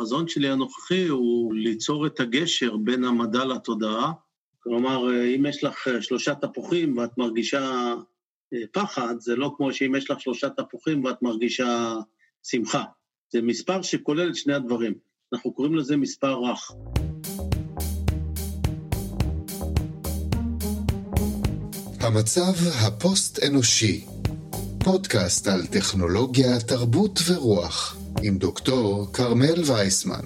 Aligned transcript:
החזון 0.00 0.28
שלי 0.28 0.48
הנוכחי 0.48 1.06
הוא 1.06 1.54
ליצור 1.54 2.06
את 2.06 2.20
הגשר 2.20 2.76
בין 2.76 3.04
המדע 3.04 3.44
לתודעה. 3.44 4.12
כלומר, 4.62 5.24
אם 5.36 5.46
יש 5.46 5.64
לך 5.64 5.88
שלושה 6.00 6.34
תפוחים 6.34 6.98
ואת 6.98 7.18
מרגישה 7.18 7.94
פחד, 8.72 9.14
זה 9.18 9.36
לא 9.36 9.54
כמו 9.56 9.72
שאם 9.72 9.94
יש 9.94 10.10
לך 10.10 10.20
שלושה 10.20 10.50
תפוחים 10.50 11.04
ואת 11.04 11.22
מרגישה 11.22 11.94
שמחה. 12.42 12.84
זה 13.32 13.42
מספר 13.42 13.82
שכולל 13.82 14.30
את 14.30 14.36
שני 14.36 14.54
הדברים. 14.54 14.94
אנחנו 15.32 15.52
קוראים 15.52 15.74
לזה 15.74 15.96
מספר 15.96 16.34
רך. 16.34 16.72
המצב 22.00 22.52
הפוסט-אנושי, 22.86 24.04
פודקאסט 24.84 25.46
על 25.46 25.66
טכנולוגיה, 25.66 26.60
תרבות 26.60 27.20
ורוח, 27.28 27.96
עם 28.22 28.38
דוקטור 28.38 29.12
כרמל 29.12 29.62
וייסמן. 29.66 30.20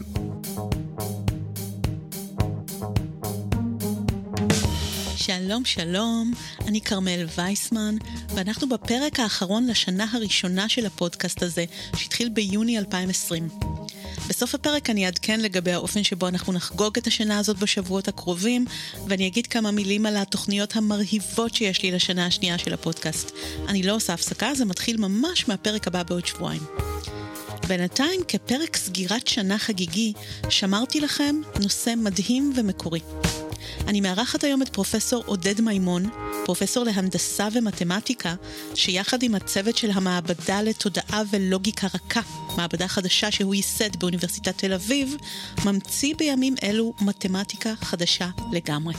שלום 5.16 5.64
שלום, 5.64 6.32
אני 6.66 6.80
כרמל 6.80 7.26
וייסמן, 7.38 7.96
ואנחנו 8.34 8.68
בפרק 8.68 9.20
האחרון 9.20 9.66
לשנה 9.66 10.06
הראשונה 10.12 10.68
של 10.68 10.86
הפודקאסט 10.86 11.42
הזה, 11.42 11.64
שהתחיל 11.96 12.28
ביוני 12.28 12.78
2020. 12.78 13.48
בסוף 14.28 14.54
הפרק 14.54 14.90
אני 14.90 15.06
אעדכן 15.06 15.40
לגבי 15.40 15.72
האופן 15.72 16.02
שבו 16.02 16.28
אנחנו 16.28 16.52
נחגוג 16.52 16.98
את 16.98 17.06
השנה 17.06 17.38
הזאת 17.38 17.58
בשבועות 17.58 18.08
הקרובים, 18.08 18.64
ואני 19.08 19.26
אגיד 19.26 19.46
כמה 19.46 19.70
מילים 19.70 20.06
על 20.06 20.16
התוכניות 20.16 20.76
המרהיבות 20.76 21.54
שיש 21.54 21.82
לי 21.82 21.90
לשנה 21.90 22.26
השנייה 22.26 22.58
של 22.58 22.74
הפודקאסט. 22.74 23.30
אני 23.68 23.82
לא 23.82 23.94
עושה 23.94 24.12
הפסקה, 24.12 24.54
זה 24.54 24.64
מתחיל 24.64 24.96
ממש 24.96 25.48
מהפרק 25.48 25.86
הבא 25.86 26.02
בעוד 26.02 26.26
שבועיים. 26.26 26.62
בינתיים, 27.68 28.20
כפרק 28.28 28.76
סגירת 28.76 29.26
שנה 29.26 29.58
חגיגי, 29.58 30.12
שמרתי 30.48 31.00
לכם 31.00 31.40
נושא 31.60 31.94
מדהים 31.96 32.52
ומקורי. 32.56 33.00
אני 33.86 34.00
מארחת 34.00 34.44
היום 34.44 34.62
את 34.62 34.68
פרופסור 34.68 35.22
עודד 35.26 35.60
מימון, 35.60 36.10
פרופסור 36.44 36.84
להנדסה 36.84 37.48
ומתמטיקה, 37.52 38.34
שיחד 38.74 39.22
עם 39.22 39.34
הצוות 39.34 39.76
של 39.76 39.90
המעבדה 39.90 40.62
לתודעה 40.62 41.22
ולוגיקה 41.30 41.86
רכה, 41.94 42.20
מעבדה 42.56 42.88
חדשה 42.88 43.30
שהוא 43.30 43.54
ייסד 43.54 43.96
באוניברסיטת 43.96 44.58
תל 44.58 44.72
אביב, 44.72 45.16
ממציא 45.64 46.14
בימים 46.18 46.54
אלו 46.62 46.94
מתמטיקה 47.00 47.74
חדשה 47.80 48.28
לגמרי. 48.52 48.94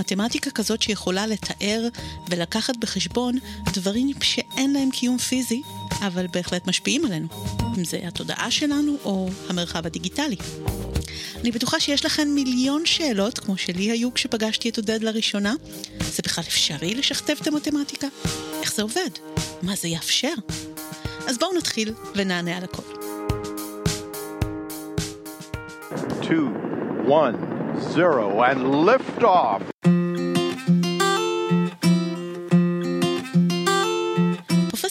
מתמטיקה 0.00 0.50
כזאת 0.50 0.82
שיכולה 0.82 1.26
לתאר 1.26 1.88
ולקחת 2.30 2.76
בחשבון 2.76 3.38
דברים 3.72 4.10
שאין 4.22 4.72
להם 4.72 4.90
קיום 4.90 5.18
פיזי, 5.18 5.62
אבל 6.00 6.26
בהחלט 6.26 6.66
משפיעים 6.66 7.04
עלינו, 7.04 7.28
אם 7.78 7.84
זה 7.84 8.00
התודעה 8.06 8.50
שלנו 8.50 8.96
או 9.04 9.28
המרחב 9.48 9.86
הדיגיטלי. 9.86 10.36
אני 11.40 11.50
בטוחה 11.50 11.80
שיש 11.80 12.04
לכם 12.04 12.28
מיליון 12.28 12.86
שאלות, 12.86 13.38
כמו 13.38 13.56
שלי 13.56 13.90
היו 13.90 14.14
כשפגשתי 14.14 14.68
את 14.68 14.76
עודד 14.76 15.02
לראשונה. 15.02 15.54
זה 16.00 16.22
בכלל 16.24 16.44
אפשרי 16.48 16.94
לשכתב 16.94 17.34
את 17.42 17.46
המתמטיקה? 17.46 18.06
איך 18.62 18.74
זה 18.74 18.82
עובד? 18.82 19.10
מה 19.62 19.76
זה 19.76 19.88
יאפשר? 19.88 20.34
אז 21.26 21.38
בואו 21.38 21.58
נתחיל 21.58 21.92
ונענה 22.14 22.56
על 22.56 22.64
הכל. 22.64 22.82
2, 26.22 26.54
1, 27.06 27.34
0 27.94 28.42
and 28.52 28.86
lift 28.86 29.22
off. 29.22 30.03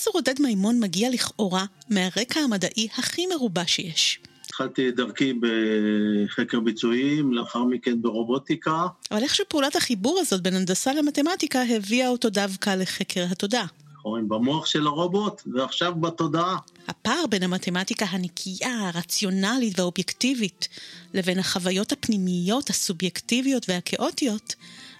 פרופסור 0.03 0.19
עודד 0.19 0.41
מימון 0.41 0.79
מגיע 0.79 1.09
לכאורה 1.09 1.65
מהרקע 1.89 2.39
המדעי 2.39 2.87
הכי 2.97 3.27
מרובע 3.27 3.63
שיש. 3.67 4.19
התחלתי 4.45 4.89
את 4.89 4.95
דרכי 4.95 5.33
בחקר 5.33 6.59
ביצועים, 6.59 7.33
לאחר 7.33 7.63
מכן 7.63 8.01
ברובוטיקה. 8.01 8.85
אבל 9.11 9.23
איך 9.23 9.35
שפעולת 9.35 9.75
החיבור 9.75 10.19
הזאת 10.19 10.41
בין 10.41 10.55
הנדסה 10.55 10.93
למתמטיקה 10.93 11.61
הביאה 11.69 12.09
אותו 12.09 12.29
דווקא 12.29 12.69
לחקר 12.69 13.25
התודעה. 13.31 13.65
רואים 14.03 14.29
במוח 14.29 14.65
של 14.65 14.87
הרובוט, 14.87 15.41
ועכשיו 15.53 15.95
בתודעה. 15.95 16.57
הפער 16.87 17.25
בין 17.29 17.43
המתמטיקה 17.43 18.05
הנקייה, 18.05 18.89
הרציונלית 18.89 19.79
והאובייקטיבית, 19.79 20.67
לבין 21.13 21.39
החוויות 21.39 21.91
הפנימיות, 21.91 22.69
הסובייקטיביות 22.69 23.69
והכאוטיות, 23.69 24.55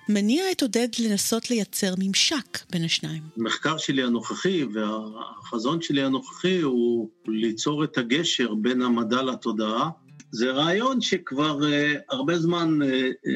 מניע 0.10 0.52
את 0.52 0.62
עודד 0.62 0.88
לנסות 1.00 1.50
לייצר 1.50 1.94
ממשק 1.98 2.72
בין 2.72 2.84
השניים. 2.84 3.24
המחקר 3.38 3.78
שלי 3.78 4.04
הנוכחי 4.04 4.64
והחזון 4.64 5.82
שלי 5.82 6.02
הנוכחי 6.04 6.62
הוא 6.62 7.10
ליצור 7.28 7.84
את 7.84 7.98
הגשר 7.98 8.54
בין 8.54 8.82
המדע 8.82 9.22
לתודעה. 9.22 9.90
זה 10.32 10.52
רעיון 10.52 11.02
שכבר 11.02 11.60
uh, 11.60 12.00
הרבה 12.10 12.40
זמן 12.40 12.80
uh, 12.82 12.86
uh, 12.86 13.30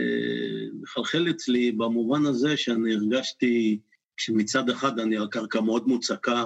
מחלחל 0.81 1.27
אצלי 1.29 1.71
במובן 1.71 2.25
הזה 2.25 2.57
שאני 2.57 2.93
הרגשתי 2.93 3.79
שמצד 4.17 4.69
אחד 4.69 4.99
אני 4.99 5.17
על 5.17 5.27
קרקע 5.27 5.61
מאוד 5.61 5.87
מוצקה, 5.87 6.45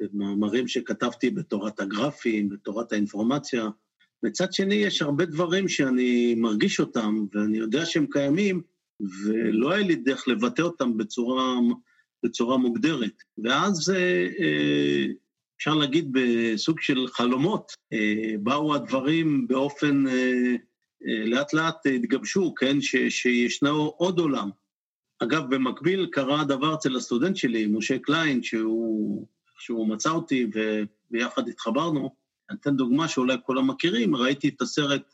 במאמרים 0.00 0.68
שכתבתי 0.68 1.30
בתורת 1.30 1.80
הגרפים, 1.80 2.48
בתורת 2.48 2.92
האינפורמציה. 2.92 3.68
מצד 4.22 4.52
שני, 4.52 4.74
יש 4.74 5.02
הרבה 5.02 5.24
דברים 5.24 5.68
שאני 5.68 6.34
מרגיש 6.34 6.80
אותם 6.80 7.26
ואני 7.34 7.58
יודע 7.58 7.86
שהם 7.86 8.06
קיימים, 8.10 8.60
ולא 9.00 9.72
היה 9.72 9.86
לי 9.86 9.96
דרך 9.96 10.28
לבטא 10.28 10.62
אותם 10.62 10.96
בצורה, 10.96 11.54
בצורה 12.24 12.56
מוגדרת. 12.56 13.22
ואז 13.38 13.90
אה, 13.90 15.06
אפשר 15.56 15.74
להגיד 15.74 16.12
בסוג 16.12 16.80
של 16.80 17.06
חלומות, 17.08 17.72
אה, 17.92 18.34
באו 18.42 18.74
הדברים 18.74 19.46
באופן, 19.46 20.06
אה, 20.06 20.54
לאט 21.26 21.52
לאט 21.52 21.86
התגבשו, 21.86 22.54
כן, 22.54 22.80
ש, 22.80 22.96
שישנו 22.96 23.94
עוד 23.96 24.18
עולם. 24.18 24.50
אגב, 25.18 25.54
במקביל 25.54 26.06
קרה 26.12 26.40
הדבר 26.40 26.74
אצל 26.74 26.96
הסטודנט 26.96 27.36
שלי, 27.36 27.66
משה 27.66 27.98
קליין, 27.98 28.42
שהוא, 28.42 29.26
שהוא 29.58 29.88
מצא 29.88 30.10
אותי 30.10 30.46
וביחד 30.54 31.48
התחברנו. 31.48 32.14
אני 32.50 32.58
אתן 32.60 32.76
דוגמה 32.76 33.08
שאולי 33.08 33.36
כולם 33.42 33.70
מכירים, 33.70 34.16
ראיתי 34.16 34.48
את 34.48 34.62
הסרט 34.62 35.12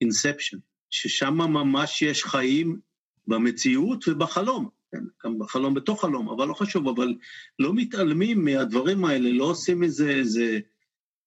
Inception, 0.00 0.56
uh, 0.56 0.60
ששם 0.90 1.34
ממש 1.34 2.02
יש 2.02 2.24
חיים 2.24 2.80
במציאות 3.26 4.08
ובחלום, 4.08 4.68
כן, 4.92 5.04
גם 5.24 5.38
בחלום 5.38 5.74
בתוך 5.74 6.00
חלום, 6.00 6.28
אבל 6.28 6.48
לא 6.48 6.54
חשוב, 6.54 6.88
אבל 6.88 7.14
לא 7.58 7.74
מתעלמים 7.74 8.44
מהדברים 8.44 9.04
האלה, 9.04 9.30
לא 9.30 9.44
עושים 9.44 9.80
מזה 9.80 10.10
איזה 10.10 10.58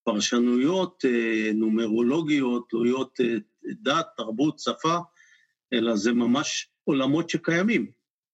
פרשנויות 0.04 1.06
אה, 1.06 1.52
נומרולוגיות, 1.54 2.70
תלויות 2.70 3.20
אה, 3.22 3.36
דת, 3.82 4.08
תרבות, 4.18 4.60
שפה, 4.60 4.98
אלא 5.74 5.96
זה 5.96 6.14
ממש 6.14 6.70
עולמות 6.84 7.30
שקיימים. 7.30 7.92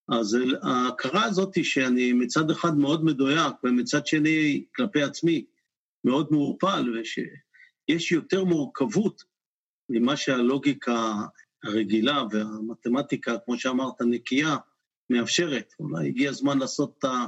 אז 0.10 0.38
ההכרה 0.64 1.24
הזאת 1.24 1.56
היא 1.56 1.64
שאני 1.64 2.14
מצד 2.14 2.52
אחד 2.52 2.78
מאוד 2.78 3.06
מדויק, 3.06 3.54
ומצד 3.64 4.08
שני 4.08 4.66
כלפי 4.76 5.02
עצמי 5.02 5.46
מאוד 6.04 6.28
מעורפל, 6.32 6.94
ושיש 7.00 8.12
יותר 8.12 8.44
מורכבות 8.44 9.24
ממה 9.90 10.18
שהלוגיקה 10.18 11.14
הרגילה 11.66 12.24
והמתמטיקה, 12.32 13.38
כמו 13.46 13.60
שאמרת, 13.60 14.02
נקייה, 14.02 14.58
מאפשרת. 15.10 15.74
אולי 15.80 16.08
הגיע 16.08 16.30
הזמן 16.30 16.58
לעשות 16.58 16.90
אותה 16.90 17.26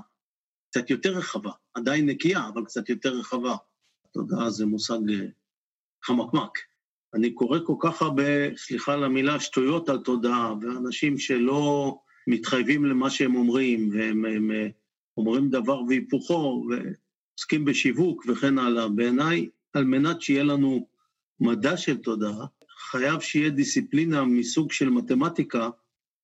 קצת 0.69 0.89
יותר 0.89 1.17
רחבה. 1.17 1.51
עדיין 1.73 2.09
נקייה, 2.09 2.47
אבל 2.53 2.65
קצת 2.65 2.89
יותר 2.89 3.09
רחבה. 3.09 3.55
תודעה 4.13 4.49
זה 4.49 4.65
מושג 4.65 5.09
אה, 5.09 5.25
חמקמק. 6.03 6.57
אני 7.13 7.33
קורא 7.33 7.59
כל 7.65 7.75
כך 7.79 8.01
הרבה, 8.01 8.55
סליחה 8.57 8.93
על 8.93 9.03
המילה, 9.03 9.39
שטויות 9.39 9.89
על 9.89 9.97
תודעה, 9.97 10.53
ואנשים 10.61 11.17
שלא 11.17 11.95
מתחייבים 12.27 12.85
למה 12.85 13.09
שהם 13.09 13.35
אומרים, 13.35 13.89
והם 13.93 14.25
הם, 14.25 14.51
אה, 14.51 14.67
אומרים 15.17 15.49
דבר 15.49 15.81
והיפוכו, 15.81 16.67
ועוסקים 16.69 17.65
בשיווק 17.65 18.25
וכן 18.27 18.57
הלאה. 18.57 18.87
בעיניי, 18.87 19.49
על 19.73 19.83
מנת 19.83 20.21
שיהיה 20.21 20.43
לנו 20.43 20.87
מדע 21.39 21.77
של 21.77 21.97
תודעה, 21.97 22.45
חייב 22.91 23.21
שיהיה 23.21 23.49
דיסציפלינה 23.49 24.25
מסוג 24.25 24.71
של 24.71 24.89
מתמטיקה, 24.89 25.69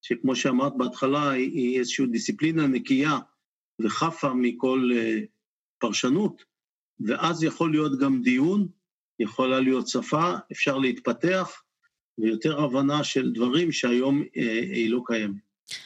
שכמו 0.01 0.35
שאמרת 0.35 0.73
בהתחלה, 0.77 1.31
היא 1.31 1.79
איזושהי 1.79 2.05
דיסציפלינה 2.05 2.67
נקייה 2.67 3.19
וחפה 3.81 4.33
מכל 4.33 4.89
uh, 4.93 5.25
פרשנות, 5.79 6.43
ואז 6.99 7.43
יכול 7.43 7.71
להיות 7.71 7.99
גם 7.99 8.21
דיון, 8.21 8.67
יכולה 9.19 9.59
להיות 9.59 9.87
שפה, 9.87 10.33
אפשר 10.51 10.77
להתפתח, 10.77 11.63
ויותר 12.17 12.61
הבנה 12.63 13.03
של 13.03 13.31
דברים 13.33 13.71
שהיום 13.71 14.21
uh, 14.21 14.25
היא 14.73 14.89
לא 14.89 15.01
קיימת. 15.05 15.35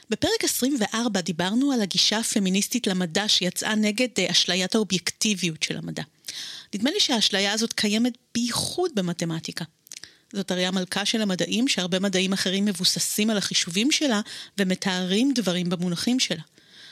בפרק 0.09 0.43
24 0.43 1.21
דיברנו 1.21 1.71
על 1.71 1.81
הגישה 1.81 2.17
הפמיניסטית 2.17 2.87
למדע 2.87 3.27
שיצאה 3.27 3.75
נגד 3.75 4.09
uh, 4.19 4.31
אשליית 4.31 4.75
האובייקטיביות 4.75 5.63
של 5.63 5.77
המדע. 5.77 6.03
נדמה 6.75 6.91
לי 6.91 6.99
שהאשליה 6.99 7.53
הזאת 7.53 7.73
קיימת 7.73 8.17
בייחוד 8.33 8.91
במתמטיקה. 8.95 9.65
זאת 10.33 10.51
הרי 10.51 10.65
המלכה 10.65 11.05
של 11.05 11.21
המדעים, 11.21 11.67
שהרבה 11.67 11.99
מדעים 11.99 12.33
אחרים 12.33 12.65
מבוססים 12.65 13.29
על 13.29 13.37
החישובים 13.37 13.91
שלה 13.91 14.21
ומתארים 14.57 15.31
דברים 15.35 15.69
במונחים 15.69 16.19
שלה. 16.19 16.41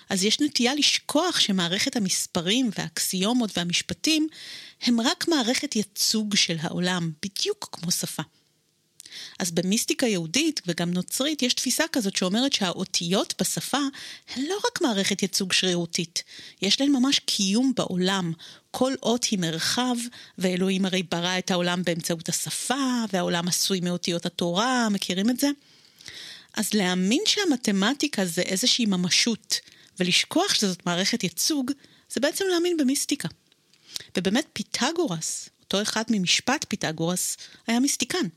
אז 0.09 0.23
יש 0.23 0.41
נטייה 0.41 0.75
לשכוח 0.75 1.39
שמערכת 1.39 1.95
המספרים 1.95 2.69
והאקסיומות 2.77 3.57
והמשפטים 3.57 4.27
הם 4.81 5.01
רק 5.01 5.27
מערכת 5.27 5.75
ייצוג 5.75 6.35
של 6.35 6.55
העולם, 6.61 7.11
בדיוק 7.23 7.69
כמו 7.71 7.91
שפה. 7.91 8.23
אז 9.39 9.51
במיסטיקה 9.51 10.07
יהודית 10.07 10.62
וגם 10.67 10.91
נוצרית 10.91 11.41
יש 11.41 11.53
תפיסה 11.53 11.83
כזאת 11.91 12.15
שאומרת 12.15 12.53
שהאותיות 12.53 13.33
בשפה 13.41 13.77
הן 14.35 14.44
לא 14.45 14.56
רק 14.67 14.81
מערכת 14.81 15.21
ייצוג 15.21 15.53
שרירותית, 15.53 16.23
יש 16.62 16.81
להן 16.81 16.91
ממש 16.91 17.19
קיום 17.19 17.73
בעולם. 17.75 18.33
כל 18.71 18.94
אות 19.03 19.23
היא 19.23 19.39
מרחב, 19.39 19.95
ואלוהים 20.38 20.85
הרי 20.85 21.03
ברא 21.03 21.38
את 21.38 21.51
העולם 21.51 21.83
באמצעות 21.83 22.29
השפה, 22.29 23.03
והעולם 23.13 23.47
עשוי 23.47 23.79
מאותיות 23.79 24.25
התורה, 24.25 24.89
מכירים 24.89 25.29
את 25.29 25.39
זה? 25.39 25.47
אז 26.53 26.73
להאמין 26.73 27.21
שהמתמטיקה 27.25 28.25
זה 28.25 28.41
איזושהי 28.41 28.85
ממשות, 28.85 29.59
ולשכוח 30.00 30.53
שזאת 30.53 30.85
מערכת 30.85 31.23
ייצוג, 31.23 31.71
זה 32.09 32.19
בעצם 32.19 32.45
להאמין 32.51 32.77
במיסטיקה. 32.77 33.27
ובאמת 34.17 34.45
פיתגורס, 34.53 35.50
אותו 35.63 35.81
אחד 35.81 36.03
ממשפט 36.09 36.65
פיתגורס, 36.69 37.38
היה 37.67 37.79
מיסטיקן. 37.79 38.27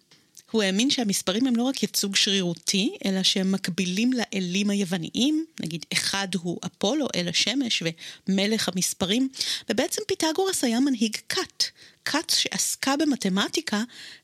הוא 0.51 0.63
האמין 0.63 0.91
שהמספרים 0.91 1.47
הם 1.47 1.57
לא 1.57 1.63
רק 1.63 1.83
ייצוג 1.83 2.17
שרירותי, 2.17 2.97
אלא 3.05 3.23
שהם 3.23 3.53
מקבילים 3.53 4.11
לאלים 4.13 4.71
היווניים, 4.71 5.45
נגיד 5.61 5.87
אחד 5.93 6.29
הוא 6.35 6.59
אפולו, 6.67 7.07
אל 7.15 7.29
השמש 7.29 7.83
ומלך 8.29 8.69
המספרים, 8.69 9.29
ובעצם 9.71 10.03
פיתגורס 10.09 10.65
היה 10.65 10.81
מנהיג 10.81 11.17
כת, 11.29 11.65
כת 12.05 12.31
שעסקה 12.31 12.97
במתמטיקה 12.97 13.83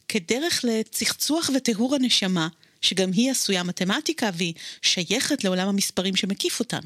כדרך 0.09 0.65
לצחצוח 0.65 1.51
וטיהור 1.57 1.95
הנשמה, 1.95 2.49
שגם 2.81 3.13
היא 3.13 3.31
עשויה 3.31 3.63
מתמטיקה 3.63 4.31
והיא 4.35 4.55
שייכת 4.83 5.45
לעולם 5.45 5.69
המספרים 5.69 6.17
שמקיף 6.17 6.61
אותן. 6.61 6.81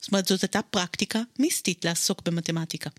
זאת 0.00 0.12
אומרת, 0.12 0.26
זאת 0.26 0.42
הייתה 0.42 0.62
פרקטיקה 0.62 1.22
מיסטית 1.38 1.84
לעסוק 1.84 2.22
במתמטיקה. 2.22 2.90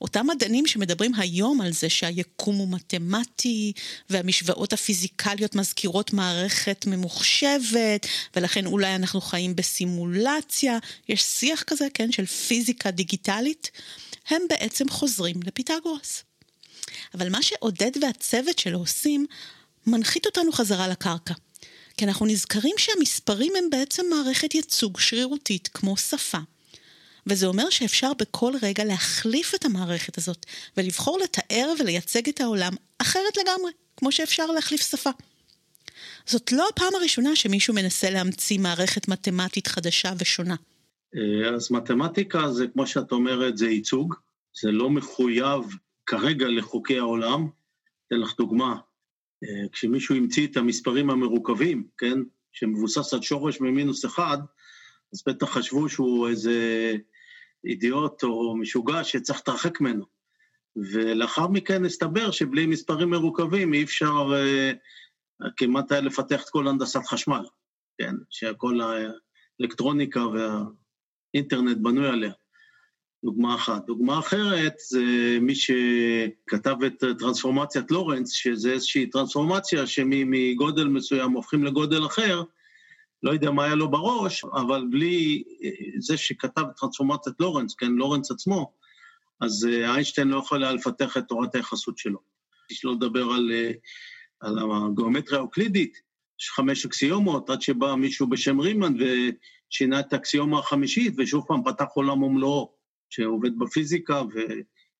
אותם 0.00 0.26
מדענים 0.26 0.66
שמדברים 0.66 1.14
היום 1.14 1.60
על 1.60 1.72
זה 1.72 1.88
שהיקום 1.88 2.56
הוא 2.56 2.68
מתמטי, 2.68 3.72
והמשוואות 4.10 4.72
הפיזיקליות 4.72 5.54
מזכירות 5.54 6.12
מערכת 6.12 6.84
ממוחשבת, 6.86 8.06
ולכן 8.36 8.66
אולי 8.66 8.94
אנחנו 8.94 9.20
חיים 9.20 9.56
בסימולציה, 9.56 10.78
יש 11.08 11.22
שיח 11.22 11.62
כזה, 11.62 11.86
כן, 11.94 12.12
של 12.12 12.26
פיזיקה 12.26 12.90
דיגיטלית, 12.90 13.70
הם 14.28 14.42
בעצם 14.48 14.88
חוזרים 14.88 15.36
לפיתגורס. 15.44 16.22
אבל 17.14 17.28
מה 17.28 17.42
שעודד 17.42 17.90
והצוות 18.02 18.58
שלו 18.58 18.78
עושים, 18.78 19.26
מנחית 19.86 20.26
אותנו 20.26 20.52
חזרה 20.52 20.88
לקרקע. 20.88 21.34
כי 21.96 22.04
אנחנו 22.04 22.26
נזכרים 22.26 22.74
שהמספרים 22.78 23.52
הם 23.58 23.70
בעצם 23.70 24.02
מערכת 24.10 24.54
ייצוג 24.54 25.00
שרירותית 25.00 25.68
כמו 25.68 25.96
שפה. 25.96 26.38
וזה 27.26 27.46
אומר 27.46 27.70
שאפשר 27.70 28.12
בכל 28.18 28.52
רגע 28.62 28.84
להחליף 28.84 29.54
את 29.54 29.64
המערכת 29.64 30.18
הזאת, 30.18 30.46
ולבחור 30.76 31.18
לתאר 31.18 31.72
ולייצג 31.78 32.28
את 32.28 32.40
העולם 32.40 32.72
אחרת 32.98 33.36
לגמרי, 33.36 33.72
כמו 33.96 34.12
שאפשר 34.12 34.46
להחליף 34.46 34.90
שפה. 34.90 35.10
זאת 36.26 36.52
לא 36.52 36.68
הפעם 36.72 36.94
הראשונה 36.94 37.36
שמישהו 37.36 37.74
מנסה 37.74 38.10
להמציא 38.10 38.58
מערכת 38.58 39.08
מתמטית 39.08 39.66
חדשה 39.66 40.12
ושונה. 40.18 40.56
אה, 41.16 41.54
אז 41.54 41.72
מתמטיקה 41.72 42.52
זה, 42.52 42.66
כמו 42.72 42.86
שאת 42.86 43.12
אומרת, 43.12 43.56
זה 43.56 43.68
ייצוג, 43.68 44.14
זה 44.62 44.70
לא 44.70 44.90
מחויב 44.90 45.64
כרגע 46.06 46.46
לחוקי 46.48 46.98
העולם. 46.98 47.48
אתן 48.06 48.16
לך 48.16 48.36
דוגמה, 48.36 48.76
אה, 49.44 49.68
כשמישהו 49.72 50.14
המציא 50.14 50.46
את 50.46 50.56
המספרים 50.56 51.10
המרוכבים, 51.10 51.86
כן, 51.98 52.18
שמבוסס 52.52 53.14
על 53.14 53.22
שורש 53.22 53.60
ממינוס 53.60 54.04
אחד, 54.04 54.38
אז 55.12 55.22
בטח 55.26 55.46
חשבו 55.58 55.88
שהוא 55.88 56.28
איזה 56.28 56.96
אידיוט 57.66 58.22
או 58.22 58.56
משוגע 58.56 59.04
שצריך 59.04 59.38
להתרחק 59.38 59.80
ממנו. 59.80 60.04
ולאחר 60.76 61.48
מכן 61.48 61.84
הסתבר 61.84 62.30
שבלי 62.30 62.66
מספרים 62.66 63.10
מרוכבים 63.10 63.74
אי 63.74 63.82
אפשר 63.82 64.32
אה, 64.34 64.72
כמעט 65.56 65.92
היה 65.92 66.00
לפתח 66.00 66.42
את 66.42 66.48
כל 66.48 66.68
הנדסת 66.68 67.06
חשמל, 67.06 67.44
כן? 67.98 68.14
שכל 68.30 68.78
האלקטרוניקה 69.60 70.20
והאינטרנט 70.26 71.76
בנוי 71.76 72.08
עליה. 72.08 72.32
דוגמה 73.24 73.54
אחת. 73.54 73.86
דוגמה 73.86 74.18
אחרת 74.18 74.74
זה 74.78 75.02
מי 75.40 75.54
שכתב 75.54 76.76
את 76.86 77.04
טרנספורמציית 77.18 77.90
לורנס, 77.90 78.32
שזה 78.32 78.72
איזושהי 78.72 79.06
טרנספורמציה 79.06 79.86
שמגודל 79.86 80.84
מסוים 80.84 81.32
הופכים 81.32 81.64
לגודל 81.64 82.06
אחר, 82.06 82.42
לא 83.24 83.30
יודע 83.30 83.50
מה 83.50 83.64
היה 83.64 83.74
לו 83.74 83.90
בראש, 83.90 84.44
אבל 84.44 84.86
בלי 84.90 85.42
אה, 85.62 85.70
זה 85.98 86.16
שכתב 86.16 86.62
טרנספורמציית 86.76 87.36
לורנס, 87.40 87.74
כן, 87.74 87.92
לורנס 87.92 88.30
עצמו, 88.30 88.72
אז 89.40 89.68
אה, 89.70 89.92
איינשטיין 89.92 90.28
לא 90.28 90.38
יכול 90.38 90.64
היה 90.64 90.72
לפתח 90.72 91.16
את 91.16 91.24
תורת 91.28 91.54
היחסות 91.54 91.98
שלו. 91.98 92.18
יש 92.70 92.84
לו 92.84 92.92
לדבר 92.92 93.24
על, 93.24 93.52
אה, 93.52 93.70
על 94.40 94.58
הגיאומטריה 94.58 95.38
האוקלידית, 95.40 96.00
יש 96.40 96.50
חמש 96.50 96.86
אקסיומות, 96.86 97.50
עד 97.50 97.62
שבא 97.62 97.94
מישהו 97.94 98.26
בשם 98.26 98.60
רימן 98.60 98.94
ושינה 98.94 100.00
את 100.00 100.12
האקסיומה 100.12 100.58
החמישית, 100.58 101.14
ושוב 101.18 101.44
פעם 101.48 101.64
פתח 101.64 101.86
עולם 101.94 102.22
ומלואו, 102.22 102.72
שעובד 103.10 103.58
בפיזיקה, 103.58 104.22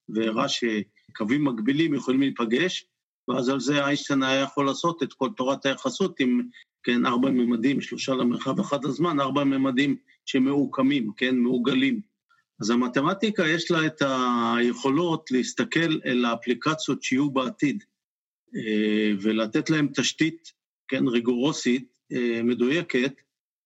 והראה 0.09 0.47
שקווים 0.49 1.45
מקבילים 1.45 1.95
יכולים 1.95 2.21
להיפגש, 2.21 2.87
ואז 3.29 3.49
על 3.49 3.61
זה 3.61 3.85
איינשטיין 3.85 4.23
היה 4.23 4.43
יכול 4.43 4.67
לעשות 4.67 5.03
את 5.03 5.13
כל 5.13 5.29
תורת 5.37 5.67
היחסות 5.67 6.21
עם 6.21 6.43
כן, 6.85 7.07
ארבע 7.07 7.31
ממדים, 7.31 7.81
שלושה 7.81 8.15
למרחב, 8.15 8.61
אחד 8.61 8.85
לזמן, 8.85 9.21
ארבע 9.21 9.45
ממדים 9.45 9.97
שמעוקמים, 10.27 11.13
כן, 11.17 11.37
מעוגלים. 11.37 12.01
אז 12.61 12.71
המתמטיקה 12.71 13.49
יש 13.49 13.71
לה 13.71 13.87
את 13.87 14.03
היכולות 14.03 15.31
להסתכל 15.31 15.99
אל 16.07 16.25
האפליקציות 16.25 17.03
שיהיו 17.03 17.31
בעתיד, 17.31 17.85
אה, 18.57 19.13
ולתת 19.21 19.71
להם 19.71 19.89
תשתית, 19.95 20.53
כן, 20.89 21.09
ריגורוסית, 21.09 21.99
אה, 22.13 22.41
מדויקת, 22.43 23.13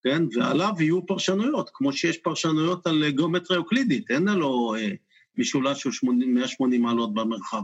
כן, 0.04 0.22
ועליו 0.32 0.72
יהיו 0.80 1.06
פרשנויות, 1.06 1.70
כמו 1.74 1.92
שיש 1.92 2.18
פרשנויות 2.18 2.86
על 2.86 3.10
גיאומטריה 3.10 3.60
אוקלידית, 3.60 4.10
אין 4.10 4.28
לו 4.28 4.74
אה, 4.74 4.92
משולש 5.36 5.82
של 5.82 6.06
180 6.06 6.82
מעלות 6.82 7.14
במרחב. 7.14 7.62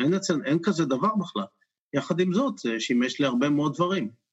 אין, 0.00 0.14
אין 0.44 0.58
כזה 0.62 0.84
דבר 0.84 1.14
בכלל. 1.20 1.44
יחד 1.94 2.20
עם 2.20 2.32
זאת, 2.32 2.58
זה 2.58 2.80
שימש 2.80 3.20
להרבה 3.20 3.50
מאוד 3.50 3.74
דברים. 3.74 4.23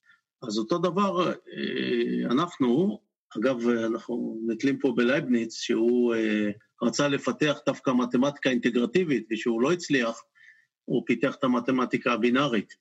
אז 0.42 0.58
אותו 0.58 0.78
דבר, 0.78 1.30
אה, 1.30 2.30
אנחנו, 2.30 3.00
אגב, 3.38 3.68
אנחנו 3.68 4.40
נתלים 4.46 4.78
פה 4.78 4.92
בלייבניץ, 4.96 5.60
שהוא 5.60 6.14
אה, 6.14 6.50
רצה 6.82 7.08
לפתח 7.08 7.58
דווקא 7.66 7.90
מתמטיקה 7.90 8.50
אינטגרטיבית, 8.50 9.26
ושהוא 9.30 9.62
לא 9.62 9.72
הצליח, 9.72 10.22
הוא 10.84 11.02
פיתח 11.06 11.34
את 11.34 11.44
המתמטיקה 11.44 12.12
הבינארית. 12.12 12.74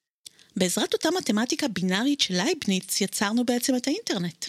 בעזרת 0.56 0.94
אותה 0.94 1.10
מתמטיקה 1.18 1.68
בינארית 1.68 2.22
של 2.22 2.34
לייבניץ 2.34 3.01
יצרנו 3.01 3.46
בעצם 3.46 3.75
את 3.75 3.88
האינטרנט. 3.88 4.46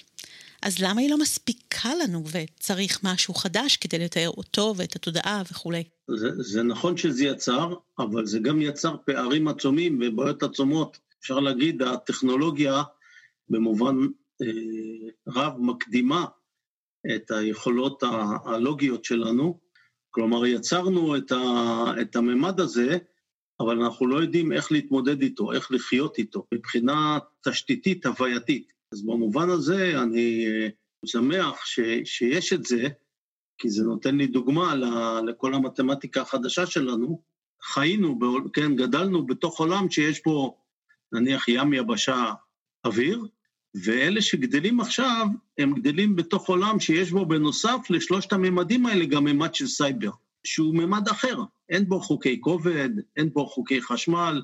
אז 0.62 0.78
למה 0.78 1.00
היא 1.00 1.10
לא 1.10 1.18
מספיקה 1.18 1.94
לנו 1.94 2.24
וצריך 2.32 3.00
משהו 3.02 3.34
חדש 3.34 3.76
כדי 3.76 3.98
לתאר 3.98 4.28
אותו 4.28 4.74
ואת 4.76 4.96
התודעה 4.96 5.42
וכולי? 5.50 5.84
זה, 6.16 6.28
זה 6.42 6.62
נכון 6.62 6.96
שזה 6.96 7.24
יצר, 7.24 7.74
אבל 7.98 8.26
זה 8.26 8.38
גם 8.38 8.62
יצר 8.62 8.96
פערים 9.06 9.48
עצומים 9.48 10.00
ובעיות 10.02 10.42
עצומות. 10.42 10.98
אפשר 11.20 11.40
להגיד, 11.40 11.82
הטכנולוגיה 11.82 12.82
במובן 13.52 13.96
אה, 14.42 15.08
רב 15.28 15.60
מקדימה 15.60 16.24
את 17.14 17.30
היכולות 17.30 18.02
הלוגיות 18.44 19.04
שלנו. 19.04 19.60
כלומר, 20.10 20.46
יצרנו 20.46 21.16
את, 21.16 21.32
ה, 21.32 21.84
את 22.00 22.16
הממד 22.16 22.60
הזה, 22.60 22.98
אבל 23.60 23.82
אנחנו 23.82 24.06
לא 24.06 24.22
יודעים 24.22 24.52
איך 24.52 24.72
להתמודד 24.72 25.22
איתו, 25.22 25.52
איך 25.52 25.72
לחיות 25.72 26.18
איתו, 26.18 26.46
מבחינה 26.54 27.18
תשתיתית, 27.44 28.06
הווייתית. 28.06 28.72
אז 28.92 29.02
במובן 29.02 29.50
הזה 29.50 30.02
אני 30.02 30.46
אה, 30.46 30.68
שמח 31.06 31.64
ש, 31.64 31.80
שיש 32.04 32.52
את 32.52 32.66
זה, 32.66 32.88
כי 33.58 33.70
זה 33.70 33.84
נותן 33.84 34.16
לי 34.16 34.26
דוגמה 34.26 34.74
לכל 35.26 35.54
המתמטיקה 35.54 36.20
החדשה 36.20 36.66
שלנו. 36.66 37.22
חיינו, 37.62 38.18
כן, 38.52 38.76
גדלנו 38.76 39.26
בתוך 39.26 39.60
עולם 39.60 39.90
שיש 39.90 40.20
פה 40.20 40.56
נניח 41.12 41.48
ים, 41.48 41.72
יבשה, 41.72 42.32
אוויר, 42.84 43.26
ואלה 43.74 44.22
שגדלים 44.22 44.80
עכשיו, 44.80 45.26
הם 45.58 45.74
גדלים 45.74 46.16
בתוך 46.16 46.48
עולם 46.48 46.80
שיש 46.80 47.10
בו 47.10 47.26
בנוסף 47.26 47.90
לשלושת 47.90 48.32
הממדים 48.32 48.86
האלה 48.86 49.04
גם 49.04 49.24
ממד 49.24 49.54
של 49.54 49.66
סייבר, 49.66 50.10
שהוא 50.44 50.74
ממד 50.74 51.08
אחר. 51.08 51.38
אין 51.68 51.88
בו 51.88 52.00
חוקי 52.00 52.40
כובד, 52.40 52.90
אין 53.16 53.32
בו 53.32 53.46
חוקי 53.46 53.82
חשמל, 53.82 54.42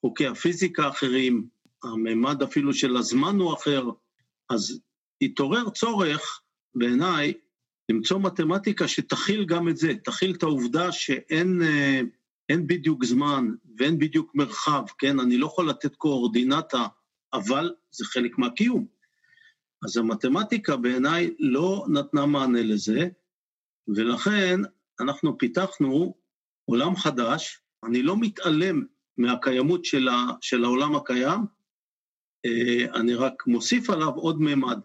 חוקי 0.00 0.26
הפיזיקה 0.26 0.88
אחרים, 0.88 1.46
הממד 1.84 2.42
אפילו 2.42 2.74
של 2.74 2.96
הזמן 2.96 3.38
הוא 3.38 3.54
אחר. 3.54 3.90
אז 4.50 4.80
התעורר 5.22 5.70
צורך, 5.70 6.40
בעיניי, 6.74 7.32
למצוא 7.88 8.20
מתמטיקה 8.20 8.88
שתכיל 8.88 9.44
גם 9.44 9.68
את 9.68 9.76
זה, 9.76 9.92
תכיל 10.04 10.34
את 10.34 10.42
העובדה 10.42 10.92
שאין 10.92 11.62
אה, 11.62 12.00
אין 12.48 12.66
בדיוק 12.66 13.04
זמן 13.04 13.48
ואין 13.78 13.98
בדיוק 13.98 14.34
מרחב, 14.34 14.82
כן? 14.98 15.20
אני 15.20 15.38
לא 15.38 15.46
יכול 15.46 15.68
לתת 15.68 15.96
קואורדינטה 15.96 16.86
אבל 17.32 17.74
זה 17.92 18.04
חלק 18.04 18.38
מהקיום. 18.38 18.86
אז 19.84 19.96
המתמטיקה 19.96 20.76
בעיניי 20.76 21.34
לא 21.38 21.86
נתנה 21.88 22.26
מענה 22.26 22.62
לזה, 22.62 23.08
ולכן 23.88 24.60
אנחנו 25.00 25.38
פיתחנו 25.38 26.14
עולם 26.64 26.96
חדש, 26.96 27.60
אני 27.84 28.02
לא 28.02 28.16
מתעלם 28.20 28.84
מהקיימות 29.18 29.84
של, 29.84 30.08
ה, 30.08 30.26
של 30.40 30.64
העולם 30.64 30.96
הקיים, 30.96 31.40
אה, 32.44 33.00
אני 33.00 33.14
רק 33.14 33.46
מוסיף 33.46 33.90
עליו 33.90 34.10
עוד 34.10 34.40
ממד, 34.40 34.78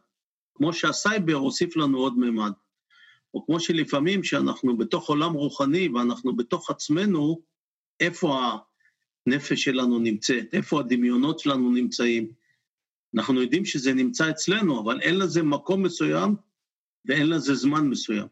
כמו 0.56 0.74
שהסייבר 0.74 1.34
הוסיף 1.34 1.78
לנו 1.78 1.98
עוד 1.98 2.18
ממד. 2.18 2.52
או 3.34 3.46
כמו 3.46 3.60
שלפעמים 3.60 4.24
שאנחנו 4.24 4.78
בתוך 4.78 5.10
עולם 5.10 5.34
רוחני 5.34 5.90
ואנחנו 5.90 6.36
בתוך 6.36 6.70
עצמנו, 6.70 7.42
איפה 8.00 8.40
הנפש 9.28 9.64
שלנו 9.64 10.00
נמצאת, 10.00 10.54
איפה 10.54 10.80
הדמיונות 10.80 11.40
שלנו 11.40 11.72
נמצאים. 11.72 12.32
אנחנו 13.18 13.42
יודעים 13.42 13.66
שזה 13.66 13.94
נמצא 13.94 14.30
אצלנו, 14.30 14.82
אבל 14.82 15.02
אין 15.02 15.20
לזה 15.20 15.44
מקום 15.44 15.84
מסוים 15.84 16.36
ואין 17.06 17.30
לזה 17.30 17.56
זמן 17.56 17.88
מסוים. 17.88 18.28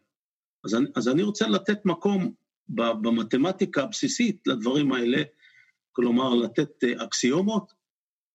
אז 0.64 0.74
אני, 0.74 0.86
אז 0.96 1.08
אני 1.08 1.22
רוצה 1.22 1.48
לתת 1.48 1.84
מקום 1.84 2.32
במתמטיקה 2.68 3.82
הבסיסית 3.82 4.46
לדברים 4.46 4.92
האלה, 4.92 5.22
כלומר 5.92 6.34
לתת 6.34 6.84
אה, 6.84 7.04
אקסיומות, 7.04 7.72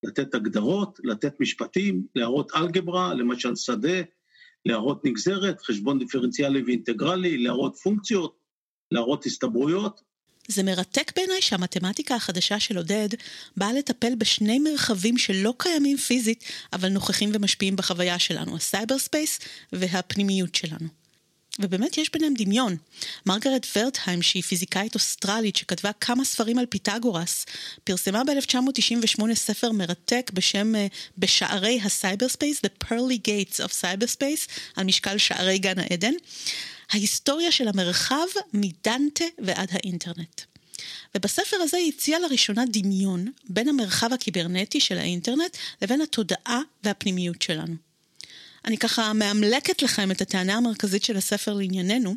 לתת 0.03 0.35
הגדרות, 0.35 0.99
לתת 1.03 1.39
משפטים, 1.39 2.07
להראות 2.15 2.51
אלגברה, 2.55 3.13
למשל 3.13 3.55
שדה, 3.55 4.01
להראות 4.65 5.05
נגזרת, 5.05 5.61
חשבון 5.61 5.99
דיפרנציאלי 5.99 6.61
ואינטגרלי, 6.61 7.37
להראות 7.37 7.75
פונקציות, 7.75 8.39
להראות 8.91 9.25
הסתברויות. 9.25 10.01
זה 10.51 10.63
מרתק 10.63 11.11
בעיניי 11.15 11.41
שהמתמטיקה 11.41 12.15
החדשה 12.15 12.59
של 12.59 12.77
עודד 12.77 13.09
באה 13.57 13.73
לטפל 13.73 14.15
בשני 14.15 14.59
מרחבים 14.59 15.17
שלא 15.17 15.53
קיימים 15.57 15.97
פיזית, 15.97 16.43
אבל 16.73 16.89
נוכחים 16.89 17.31
ומשפיעים 17.33 17.75
בחוויה 17.75 18.19
שלנו, 18.19 18.55
ה 18.55 18.99
cyberspace 18.99 19.39
והפנימיות 19.73 20.55
שלנו. 20.55 21.01
ובאמת 21.59 21.97
יש 21.97 22.11
ביניהם 22.13 22.33
דמיון. 22.33 22.75
מרגרט 23.25 23.67
ורטהיים, 23.75 24.21
שהיא 24.21 24.43
פיזיקאית 24.43 24.95
אוסטרלית 24.95 25.55
שכתבה 25.55 25.91
כמה 25.93 26.25
ספרים 26.25 26.57
על 26.57 26.65
פיתגורס, 26.65 27.45
פרסמה 27.83 28.23
ב-1998 28.23 29.35
ספר 29.35 29.71
מרתק 29.71 30.31
בשם 30.33 30.75
uh, 30.75 30.93
בשערי 31.17 31.79
ה 31.83 32.29
cyberspace, 32.29 32.61
The 32.65 32.85
Pearly 32.85 33.19
Gates 33.27 33.57
of 33.57 33.71
Cyberspace, 33.81 34.51
על 34.75 34.83
משקל 34.85 35.17
שערי 35.17 35.57
גן 35.57 35.79
העדן, 35.79 36.13
ההיסטוריה 36.91 37.51
של 37.51 37.67
המרחב 37.67 38.25
מדנטה 38.53 39.25
ועד 39.39 39.69
האינטרנט. 39.71 40.41
ובספר 41.15 41.57
הזה 41.57 41.77
היא 41.77 41.91
הציעה 41.95 42.19
לראשונה 42.19 42.63
דמיון 42.73 43.27
בין 43.49 43.67
המרחב 43.67 44.13
הקיברנטי 44.13 44.79
של 44.79 44.97
האינטרנט 44.97 45.57
לבין 45.81 46.01
התודעה 46.01 46.61
והפנימיות 46.83 47.41
שלנו. 47.41 47.75
אני 48.65 48.77
ככה 48.77 49.13
מאמלקת 49.13 49.81
לכם 49.81 50.11
את 50.11 50.21
הטענה 50.21 50.53
המרכזית 50.53 51.03
של 51.03 51.17
הספר 51.17 51.53
לענייננו. 51.53 52.15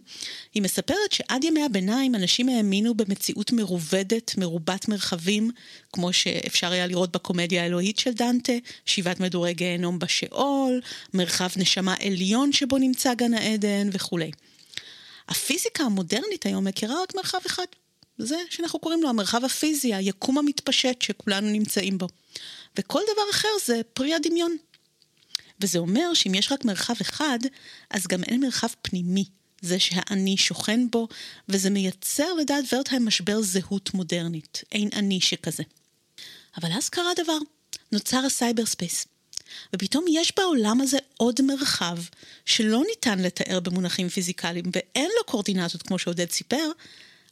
היא 0.54 0.62
מספרת 0.62 1.12
שעד 1.12 1.44
ימי 1.44 1.64
הביניים 1.64 2.14
אנשים 2.14 2.48
האמינו 2.48 2.94
במציאות 2.94 3.52
מרובדת, 3.52 4.34
מרובת 4.38 4.88
מרחבים, 4.88 5.50
כמו 5.92 6.12
שאפשר 6.12 6.72
היה 6.72 6.86
לראות 6.86 7.12
בקומדיה 7.12 7.62
האלוהית 7.62 7.98
של 7.98 8.12
דנטה, 8.12 8.52
שבעת 8.86 9.20
מדורי 9.20 9.54
גיהנום 9.54 9.98
בשאול, 9.98 10.80
מרחב 11.14 11.48
נשמה 11.56 11.94
עליון 12.00 12.52
שבו 12.52 12.78
נמצא 12.78 13.14
גן 13.14 13.34
העדן 13.34 13.88
וכולי. 13.92 14.30
הפיזיקה 15.28 15.84
המודרנית 15.84 16.46
היום 16.46 16.64
מכירה 16.64 17.02
רק 17.02 17.14
מרחב 17.14 17.40
אחד. 17.46 17.64
זה 18.18 18.36
שאנחנו 18.50 18.78
קוראים 18.78 19.02
לו 19.02 19.08
המרחב 19.08 19.44
הפיזי, 19.44 19.94
היקום 19.94 20.38
המתפשט 20.38 21.02
שכולנו 21.02 21.50
נמצאים 21.50 21.98
בו. 21.98 22.06
וכל 22.78 23.00
דבר 23.12 23.30
אחר 23.30 23.48
זה 23.66 23.80
פרי 23.94 24.14
הדמיון. 24.14 24.56
וזה 25.60 25.78
אומר 25.78 26.14
שאם 26.14 26.34
יש 26.34 26.52
רק 26.52 26.64
מרחב 26.64 26.94
אחד, 27.00 27.38
אז 27.90 28.06
גם 28.06 28.24
אין 28.24 28.40
מרחב 28.40 28.68
פנימי, 28.82 29.24
זה 29.60 29.78
שהאני 29.78 30.36
שוכן 30.36 30.90
בו, 30.90 31.08
וזה 31.48 31.70
מייצר 31.70 32.34
לדעת 32.34 32.64
ורטהיים 32.72 33.04
משבר 33.04 33.40
זהות 33.42 33.94
מודרנית, 33.94 34.62
אין 34.72 34.88
אני 34.92 35.20
שכזה. 35.20 35.62
אבל 36.56 36.68
אז 36.72 36.88
קרה 36.88 37.10
דבר, 37.16 37.38
נוצר 37.92 38.18
ה 38.26 38.66
cyberspace. 38.66 39.06
ופתאום 39.72 40.04
יש 40.08 40.32
בעולם 40.36 40.80
הזה 40.80 40.98
עוד 41.16 41.40
מרחב 41.42 41.96
שלא 42.46 42.82
ניתן 42.90 43.18
לתאר 43.18 43.60
במונחים 43.60 44.08
פיזיקליים 44.08 44.64
ואין 44.72 45.10
לו 45.18 45.24
קורדינטות 45.26 45.82
כמו 45.82 45.98
שעודד 45.98 46.30
סיפר, 46.30 46.70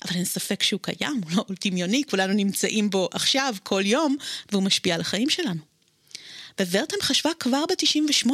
אבל 0.04 0.16
אין 0.16 0.24
ספק 0.24 0.62
שהוא 0.62 0.80
קיים, 0.82 1.20
הוא 1.24 1.30
לא 1.36 1.44
דמיוני, 1.64 2.02
כולנו 2.10 2.32
נמצאים 2.32 2.90
בו 2.90 3.08
עכשיו, 3.12 3.54
כל 3.62 3.82
יום, 3.84 4.16
והוא 4.52 4.62
משפיע 4.62 4.94
על 4.94 5.00
החיים 5.00 5.30
שלנו. 5.30 5.60
ורטהיים 6.60 6.96
חשבה 7.02 7.30
כבר 7.40 7.64
ב-98 7.68 8.30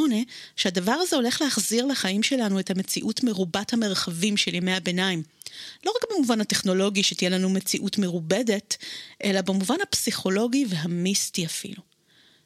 שהדבר 0.55 0.91
הזה 0.91 1.15
הולך 1.15 1.41
להחזיר 1.41 1.85
לחיים 1.85 2.23
שלנו 2.23 2.59
את 2.59 2.69
המציאות 2.69 3.23
מרובת 3.23 3.73
המרחבים 3.73 4.37
של 4.37 4.55
ימי 4.55 4.73
הביניים. 4.73 5.23
לא 5.85 5.91
רק 5.91 6.11
במובן 6.11 6.41
הטכנולוגי 6.41 7.03
שתהיה 7.03 7.29
לנו 7.29 7.49
מציאות 7.49 7.97
מרובדת, 7.97 8.77
אלא 9.23 9.41
במובן 9.41 9.75
הפסיכולוגי 9.83 10.65
והמיסטי 10.69 11.45
אפילו. 11.45 11.88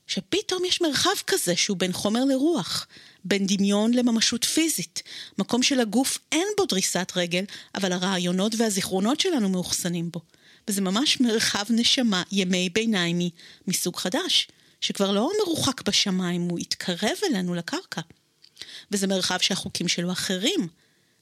שפתאום 0.08 0.66
יש 0.66 0.82
מרחב 0.82 1.16
כזה 1.28 1.56
שהוא 1.56 1.78
בין 1.78 1.94
חומר 1.94 2.26
לרוח, 2.26 2.88
בין 3.26 3.46
דמיון 3.48 3.94
לממשות 3.94 4.44
פיזית, 4.44 5.04
מקום 5.38 5.64
שלגוף 5.64 6.20
אין 6.32 6.48
בו 6.58 6.66
דריסת 6.66 7.12
רגל, 7.16 7.44
אבל 7.76 7.92
הרעיונות 7.92 8.56
והזיכרונות 8.58 9.20
שלנו 9.20 9.50
מאוחסנים 9.50 10.12
בו. 10.12 10.20
וזה 10.68 10.82
ממש 10.82 11.20
מרחב 11.22 11.66
נשמה 11.70 12.24
ימי 12.32 12.70
ביניימי 12.70 13.30
מסוג 13.68 13.96
חדש. 13.96 14.48
שכבר 14.84 15.12
לא 15.12 15.32
מרוחק 15.46 15.82
בשמיים, 15.82 16.42
הוא 16.42 16.60
התקרב 16.60 17.18
אלינו 17.30 17.54
לקרקע. 17.56 18.02
וזה 18.92 19.08
מרחב 19.08 19.38
שהחוקים 19.42 19.88
שלו 19.88 20.12
אחרים, 20.12 20.68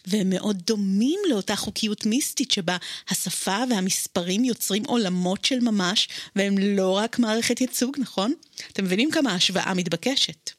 והם 0.07 0.29
מאוד 0.29 0.61
דומים 0.65 1.19
לאותה 1.29 1.55
חוקיות 1.55 2.05
מיסטית 2.05 2.51
שבה 2.51 2.77
השפה 3.09 3.57
והמספרים 3.69 4.43
יוצרים 4.43 4.83
עולמות 4.85 5.45
של 5.45 5.59
ממש, 5.59 6.09
והם 6.35 6.57
לא 6.57 6.97
רק 6.97 7.19
מערכת 7.19 7.61
ייצוג, 7.61 7.95
נכון? 7.99 8.33
אתם 8.71 8.83
מבינים 8.83 9.11
כמה 9.11 9.31
ההשוואה 9.31 9.73
מתבקשת. 9.73 10.51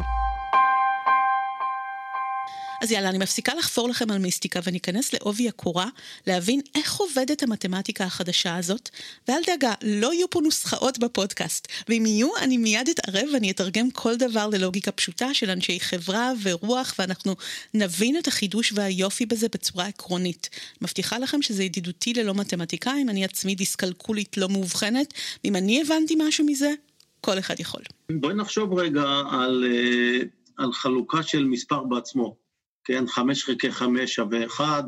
אז 2.82 2.90
יאללה, 2.90 3.08
אני 3.08 3.18
מפסיקה 3.18 3.54
לחפור 3.54 3.88
לכם 3.88 4.10
על 4.10 4.18
מיסטיקה 4.18 4.60
וניכנס 4.64 5.12
לעובי 5.12 5.48
הקורה, 5.48 5.88
להבין 6.26 6.60
איך 6.74 6.96
עובדת 6.96 7.42
המתמטיקה 7.42 8.04
החדשה 8.04 8.56
הזאת, 8.56 8.90
ואל 9.28 9.40
דאגה, 9.46 9.72
לא 9.82 10.14
יהיו 10.14 10.30
פה 10.30 10.40
נוסחאות 10.40 10.98
בפודקאסט, 10.98 11.68
ואם 11.88 12.06
יהיו, 12.06 12.36
אני 12.36 12.56
מיד 12.56 12.88
אתערב 12.88 13.28
ואני 13.32 13.50
אתרגם 13.50 13.90
כל 13.90 14.16
דבר 14.16 14.48
ללוגיקה 14.48 14.92
פשוטה 14.92 15.34
של 15.34 15.50
אנשי 15.50 15.80
חברה 15.80 16.32
ורוח, 16.42 16.94
ואנחנו 16.98 17.36
נבין 17.74 18.18
את 18.18 18.28
החידוש 18.28 18.72
והיופי 18.74 19.26
בזה 19.26 19.46
בצורה 19.52 19.86
עקרונית. 19.86 20.50
מבטיחה 20.80 21.18
לכם 21.18 21.42
שזה 21.42 21.64
ידידותי 21.64 22.14
ללא 22.14 22.34
מתמטיקאים, 22.34 23.08
אני 23.08 23.24
עצמי 23.24 23.54
דיסקלקולית 23.54 24.36
לא 24.36 24.48
מאובחנת, 24.48 25.14
ואם 25.44 25.56
אני 25.56 25.82
הבנתי 25.82 26.14
משהו 26.18 26.46
מזה, 26.46 26.72
כל 27.20 27.38
אחד 27.38 27.60
יכול. 27.60 27.82
בואי 28.10 28.34
נחשוב 28.34 28.78
רגע 28.78 29.04
על, 29.30 29.64
אה, 29.66 30.18
על 30.56 30.72
חלוקה 30.72 31.22
של 31.22 31.44
מספר 31.44 31.84
בעצמו. 31.84 32.41
כן, 32.84 33.06
חמש 33.06 33.44
חלקי 33.44 33.72
חמש 33.72 34.14
שווה 34.14 34.46
אחד, 34.46 34.82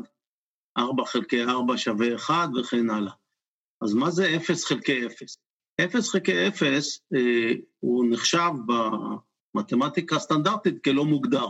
ארבע 0.77 1.05
חלקי 1.05 1.43
ארבע 1.43 1.77
שווה 1.77 2.15
אחד 2.15 2.47
וכן 2.59 2.89
הלאה. 2.89 3.13
אז 3.81 3.93
מה 3.93 4.11
זה 4.11 4.35
אפס 4.35 4.65
חלקי 4.65 5.05
אפס? 5.05 5.37
אפס 5.81 6.09
חלקי 6.09 6.47
אפס 6.47 7.01
אה, 7.15 7.51
הוא 7.79 8.05
נחשב 8.09 8.51
במתמטיקה 9.55 10.15
הסטנדרטית 10.15 10.83
כלא 10.83 11.05
מוגדר. 11.05 11.47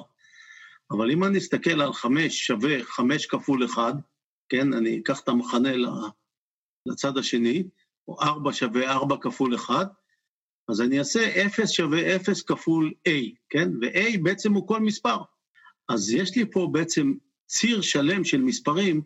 אבל 0.92 1.12
אם 1.12 1.24
אני 1.24 1.38
אסתכל 1.38 1.82
על 1.82 1.94
חמש 1.94 2.48
שווה 2.48 2.84
חמש 2.84 3.26
כפול 3.26 3.66
אחד, 3.66 3.94
כן, 4.50 4.74
אני 4.74 5.00
אקח 5.00 5.20
את 5.20 5.30
המחנה 5.30 5.70
לצד 6.86 7.18
השני, 7.18 7.64
או 8.08 8.22
ארבע 8.22 8.54
שווה 8.54 8.92
ארבע 8.92 9.16
כפול 9.22 9.56
אחד, 9.56 9.86
אז 10.70 10.82
אני 10.82 11.00
אעשה 11.00 11.46
אפס 11.46 11.70
שווה 11.70 12.16
אפס 12.16 12.44
כפול 12.44 12.94
A, 13.10 13.12
כן? 13.50 13.70
ו-A 13.82 14.20
בעצם 14.24 14.54
הוא 14.54 14.68
כל 14.68 14.80
מספר. 14.80 15.18
אז 15.90 16.10
יש 16.10 16.36
לי 16.38 16.52
פה 16.52 16.70
בעצם 16.72 17.14
ציר 17.48 17.82
שלם 17.82 18.24
של 18.24 18.42
מספרים, 18.42 19.02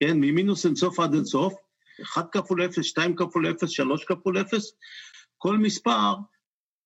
כן, 0.00 0.16
ממינוס 0.16 0.66
אינסוף 0.66 1.00
עד 1.00 1.14
אינסוף, 1.14 1.54
1 2.02 2.32
כפול 2.32 2.64
0, 2.64 2.86
2 2.86 3.16
כפול 3.16 3.50
0, 3.50 3.70
3 3.70 4.04
כפול 4.04 4.40
0, 4.40 4.72
כל 5.38 5.58
מספר 5.58 6.14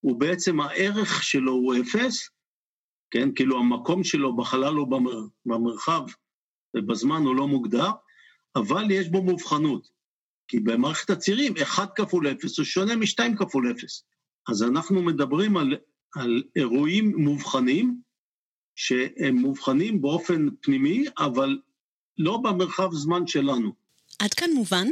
הוא 0.00 0.20
בעצם 0.20 0.60
הערך 0.60 1.22
שלו 1.22 1.52
הוא 1.52 1.74
0, 1.80 2.30
כן, 3.10 3.28
כאילו 3.34 3.58
המקום 3.58 4.04
שלו 4.04 4.36
בחלל 4.36 4.78
או 4.78 4.86
במר, 4.86 5.20
במרחב 5.46 6.02
ובזמן 6.76 7.22
הוא 7.22 7.36
לא 7.36 7.48
מוגדר, 7.48 7.90
אבל 8.56 8.90
יש 8.90 9.08
בו 9.08 9.22
מובחנות. 9.22 9.88
כי 10.48 10.60
במערכת 10.60 11.10
הצירים 11.10 11.54
1 11.62 11.96
כפול 11.96 12.28
0 12.28 12.58
הוא 12.58 12.64
שונה 12.64 12.96
מ-2 12.96 13.36
כפול 13.38 13.72
0. 13.72 14.04
אז 14.48 14.62
אנחנו 14.62 15.02
מדברים 15.02 15.56
על, 15.56 15.76
על 16.16 16.42
אירועים 16.56 17.16
מובחנים, 17.16 18.00
שהם 18.74 19.36
מובחנים 19.36 20.02
באופן 20.02 20.48
פנימי, 20.60 21.04
אבל 21.18 21.58
לא 22.18 22.36
במרחב 22.36 22.94
זמן 22.94 23.26
שלנו. 23.26 23.72
עד 24.18 24.34
כאן 24.34 24.50
מובן? 24.50 24.88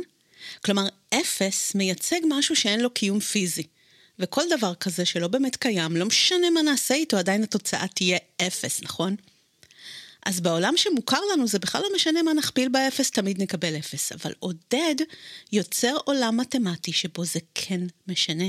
כלומר, 0.65 0.89
אפס 1.15 1.75
מייצג 1.75 2.21
משהו 2.29 2.57
שאין 2.57 2.81
לו 2.81 2.91
קיום 2.91 3.21
פיזי. 3.21 3.63
וכל 4.19 4.43
דבר 4.51 4.75
כזה 4.75 5.05
שלא 5.05 5.29
באמת 5.29 5.57
קיים, 5.57 5.97
לא 5.97 6.07
משנה 6.07 6.51
מה 6.51 6.63
נעשה 6.63 6.95
איתו, 6.95 7.17
עדיין 7.17 7.43
התוצאה 7.43 7.87
תהיה 7.89 8.19
אפס, 8.47 8.83
נכון? 8.83 9.17
אז 10.27 10.41
בעולם 10.41 10.77
שמוכר 10.77 11.21
לנו 11.33 11.47
זה 11.47 11.59
בכלל 11.59 11.83
לא 11.83 11.89
משנה 11.95 12.23
מה 12.23 12.33
נכפיל 12.35 12.69
באפס, 12.69 13.11
תמיד 13.11 13.43
נקבל 13.43 13.77
אפס. 13.77 14.13
אבל 14.13 14.33
עודד 14.39 14.95
יוצר 15.53 15.97
עולם 16.05 16.37
מתמטי 16.37 16.93
שבו 16.93 17.25
זה 17.25 17.39
כן 17.55 17.81
משנה. 18.09 18.45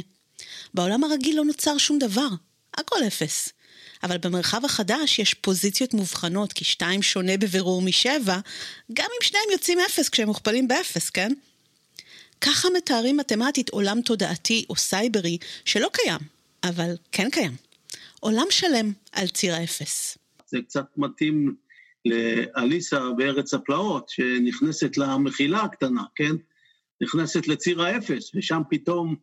בעולם 0.74 1.04
הרגיל 1.04 1.38
לא 1.38 1.46
נוצר 1.46 1.78
שום 1.78 2.00
דבר, 2.00 2.28
הכל 2.74 3.04
אפס. 3.08 3.50
אבל 4.04 4.18
במרחב 4.18 4.66
החדש 4.66 5.20
יש 5.20 5.34
פוזיציות 5.34 5.94
מובחנות, 5.94 6.54
כי 6.54 6.66
שתיים 6.66 7.02
שונה 7.02 7.38
בבירור 7.38 7.82
משבע, 7.82 8.40
גם 8.94 9.06
אם 9.06 9.28
שניהם 9.28 9.46
יוצאים 9.52 9.80
אפס 9.80 10.10
כשהם 10.10 10.28
מוכפלים 10.28 10.68
באפס, 10.68 11.10
כן? 11.10 11.34
ככה 12.42 12.68
מתארים 12.78 13.18
מתמטית 13.18 13.70
עולם 13.70 14.02
תודעתי 14.02 14.66
או 14.70 14.76
סייברי 14.76 15.38
שלא 15.66 15.90
קיים, 15.94 16.20
אבל 16.64 16.96
כן 17.12 17.30
קיים. 17.30 17.56
עולם 18.20 18.46
שלם 18.50 18.92
על 19.12 19.28
ציר 19.28 19.56
האפס. 19.56 20.18
זה 20.48 20.58
קצת 20.68 20.86
מתאים 20.98 21.56
לאליסה 22.06 23.00
בארץ 23.18 23.54
הפלאות, 23.54 24.10
שנכנסת 24.10 24.98
למחילה 24.98 25.62
הקטנה, 25.62 26.04
כן? 26.16 26.36
נכנסת 27.02 27.48
לציר 27.48 27.82
האפס, 27.82 28.32
ושם 28.36 28.62
פתאום, 28.70 29.16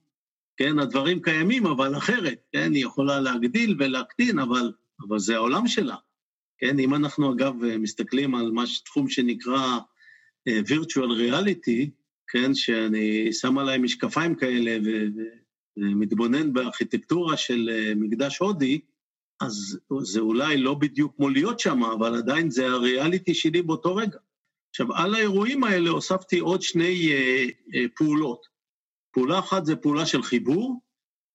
כן, 0.61 0.79
הדברים 0.79 1.23
קיימים, 1.23 1.67
אבל 1.67 1.97
אחרת, 1.97 2.39
כן? 2.53 2.73
היא 2.73 2.85
יכולה 2.85 3.21
להגדיל 3.21 3.77
ולהקטין, 3.79 4.39
אבל, 4.39 4.73
אבל 5.09 5.19
זה 5.19 5.35
העולם 5.35 5.67
שלה. 5.67 5.97
כן, 6.59 6.79
אם 6.79 6.95
אנחנו 6.95 7.33
אגב 7.33 7.55
מסתכלים 7.79 8.35
על 8.35 8.51
מה 8.53 8.65
תחום 8.85 9.09
שנקרא 9.09 9.79
uh, 10.49 10.69
virtual 10.69 11.11
reality, 11.21 11.91
כן, 12.29 12.55
שאני 12.55 13.33
שם 13.33 13.59
עליי 13.59 13.79
משקפיים 13.79 14.35
כאלה 14.35 14.79
ומתבונן 15.77 16.53
בארכיטקטורה 16.53 17.37
של 17.37 17.71
uh, 17.71 17.99
מקדש 17.99 18.39
הודי, 18.39 18.81
אז 19.41 19.79
זה 20.03 20.21
אולי 20.21 20.57
לא 20.57 20.75
בדיוק 20.75 21.17
כמו 21.17 21.29
להיות 21.29 21.61
שם, 21.61 21.85
אבל 21.85 22.15
עדיין 22.15 22.51
זה 22.51 22.67
הריאליטי 22.67 23.35
שלי 23.35 23.63
באותו 23.63 23.97
רגע. 23.97 24.19
עכשיו, 24.71 24.95
על 24.95 25.15
האירועים 25.15 25.65
האלה 25.65 25.91
הוספתי 25.91 26.39
עוד 26.39 26.63
שני 26.63 27.13
אה, 27.13 27.47
אה, 27.75 27.85
פעולות. 27.97 28.50
פעולה 29.13 29.39
אחת 29.39 29.67
זה 29.67 29.77
פעולה 29.77 30.07
של 30.07 30.23
חיבור, 30.23 30.81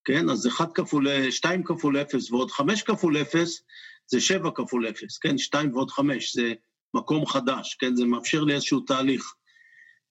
כן? 0.05 0.29
אז 0.29 0.47
1 0.47 0.73
כפול, 0.73 1.31
2 1.31 1.63
כפול 1.63 2.01
0 2.01 2.31
ועוד 2.31 2.51
5 2.51 2.83
כפול 2.83 3.17
0 3.17 3.61
זה 4.07 4.21
7 4.21 4.49
כפול 4.55 4.87
0, 4.87 5.17
כן? 5.17 5.37
2 5.37 5.73
ועוד 5.73 5.91
5 5.91 6.35
זה 6.35 6.53
מקום 6.93 7.25
חדש, 7.25 7.77
כן? 7.79 7.95
זה 7.95 8.05
מאפשר 8.05 8.43
לי 8.43 8.53
איזשהו 8.53 8.79
תהליך. 8.79 9.33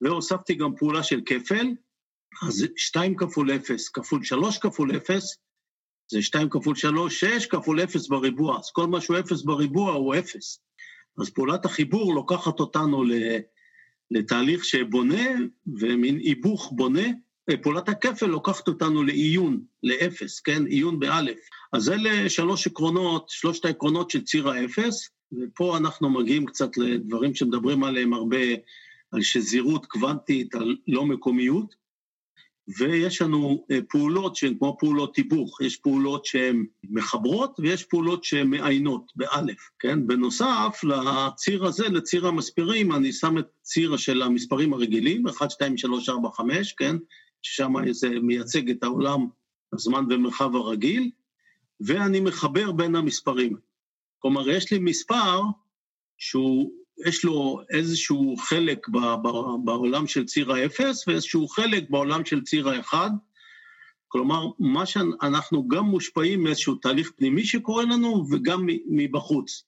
והוספתי 0.01 0.55
גם 0.55 0.77
פעולה 0.77 1.03
של 1.03 1.21
כפל, 1.27 1.67
אז 2.47 2.67
2 2.77 3.17
כפול 3.17 3.51
0 3.51 3.89
כפול 3.89 4.25
3 4.25 4.59
כפול 4.59 4.97
0 4.97 5.37
זה 6.11 6.23
2 6.23 6.49
כפול 6.51 6.75
3, 6.77 7.21
6 7.21 7.47
כפול 7.47 7.81
0 7.81 8.09
בריבוע, 8.09 8.59
אז 8.59 8.71
כל 8.71 8.87
מה 8.87 9.01
שהוא 9.01 9.19
0 9.19 9.43
בריבוע 9.43 9.93
הוא 9.93 10.15
0. 10.15 10.61
אז 11.21 11.31
פעולת 11.31 11.65
החיבור 11.65 12.15
לוקחת 12.15 12.61
אותנו 12.61 13.05
לתהליך 14.11 14.65
שבונה, 14.65 15.25
ומין 15.81 16.19
היבוך 16.19 16.73
בונה, 16.77 17.09
פעולת 17.63 17.89
הכפל 17.89 18.27
לוקחת 18.27 18.69
אותנו 18.69 19.03
לעיון, 19.03 19.61
לאפס, 19.83 20.41
כן? 20.41 20.67
עיון 20.67 20.99
באלף. 20.99 21.39
אז 21.73 21.91
אלה 21.91 22.29
שלוש 22.29 22.67
עקרונות, 22.67 23.27
שלושת 23.29 23.65
העקרונות 23.65 24.11
של 24.11 24.25
ציר 24.25 24.49
האפס, 24.49 25.09
ופה 25.33 25.77
אנחנו 25.77 26.11
מגיעים 26.11 26.47
קצת 26.47 26.77
לדברים 26.77 27.35
שמדברים 27.35 27.85
עליהם 27.85 28.15
הרבה, 28.15 28.37
על 29.13 29.23
שזירות 29.23 29.87
קוונטית, 29.87 30.55
על 30.55 30.77
לא 30.89 31.07
מקומיות. 31.07 31.85
ויש 32.79 33.23
לנו 33.23 33.67
אה, 33.71 33.79
פעולות 33.89 34.37
שהן 34.37 34.55
כמו 34.59 34.77
פעולות 34.81 35.15
תיווך, 35.15 35.61
יש 35.61 35.77
פעולות 35.77 36.25
שהן 36.25 36.65
מחברות 36.91 37.57
ויש 37.59 37.85
פעולות 37.85 38.25
שהן 38.25 38.47
מעיינות, 38.47 39.13
באלף, 39.17 39.71
כן? 39.79 40.07
בנוסף 40.07 40.81
לציר 40.85 41.65
הזה, 41.65 41.89
לציר 41.89 42.27
המספרים, 42.27 42.93
אני 42.93 43.13
שם 43.13 43.39
את 43.39 43.47
ציר 43.63 43.97
של 43.97 44.23
המספרים 44.23 44.73
הרגילים, 44.73 45.29
1, 45.29 45.51
2, 45.51 45.79
3, 45.79 46.09
4, 46.09 46.29
5, 46.31 46.73
כן? 46.73 46.97
ששם 47.45 47.93
זה 47.93 48.09
מייצג 48.09 48.71
את 48.71 48.83
העולם, 48.83 49.27
הזמן 49.73 50.05
ומרחב 50.11 50.57
הרגיל, 50.57 51.11
ואני 51.81 52.21
מחבר 52.21 52.73
בין 52.73 52.97
המספרים. 52.97 53.57
כלומר, 54.19 54.51
יש 54.51 54.73
לי 54.73 54.79
מספר 54.79 55.41
שהוא 56.19 56.73
יש 57.07 57.25
לו 57.25 57.61
איזשהו 57.71 58.37
חלק 58.37 58.89
בעולם 59.65 60.07
של 60.07 60.25
ציר 60.25 60.53
האפס 60.53 61.09
ואיזשהו 61.09 61.49
חלק 61.49 61.91
בעולם 61.91 62.25
של 62.25 62.43
ציר 62.43 62.69
האחד. 62.69 63.11
כלומר, 64.09 64.47
מה 64.59 64.87
שאנחנו 64.87 65.69
גם 65.69 65.85
מושפעים 65.85 66.43
מאיזשהו 66.43 66.75
תהליך 66.75 67.13
פנימי 67.17 67.45
שקורה 67.45 67.85
לנו 67.85 68.27
וגם 68.31 68.67
מבחוץ. 68.87 69.65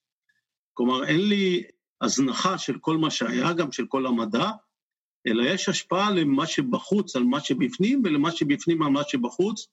כלומר, 0.74 1.04
אין 1.04 1.28
לי 1.28 1.62
הזנחה 2.00 2.58
של 2.58 2.78
כל 2.78 2.96
מה 2.96 3.10
שהיה, 3.10 3.52
גם 3.52 3.72
של 3.72 3.86
כל 3.86 4.06
המדע, 4.06 4.50
אלא 5.26 5.42
יש 5.42 5.68
השפעה 5.68 6.10
למה 6.10 6.46
שבחוץ 6.46 7.16
על 7.16 7.22
מה 7.22 7.40
שבפנים 7.40 8.02
ולמה 8.04 8.30
שבפנים 8.32 8.82
על 8.82 8.88
מה 8.88 9.02
שבחוץ, 9.08 9.68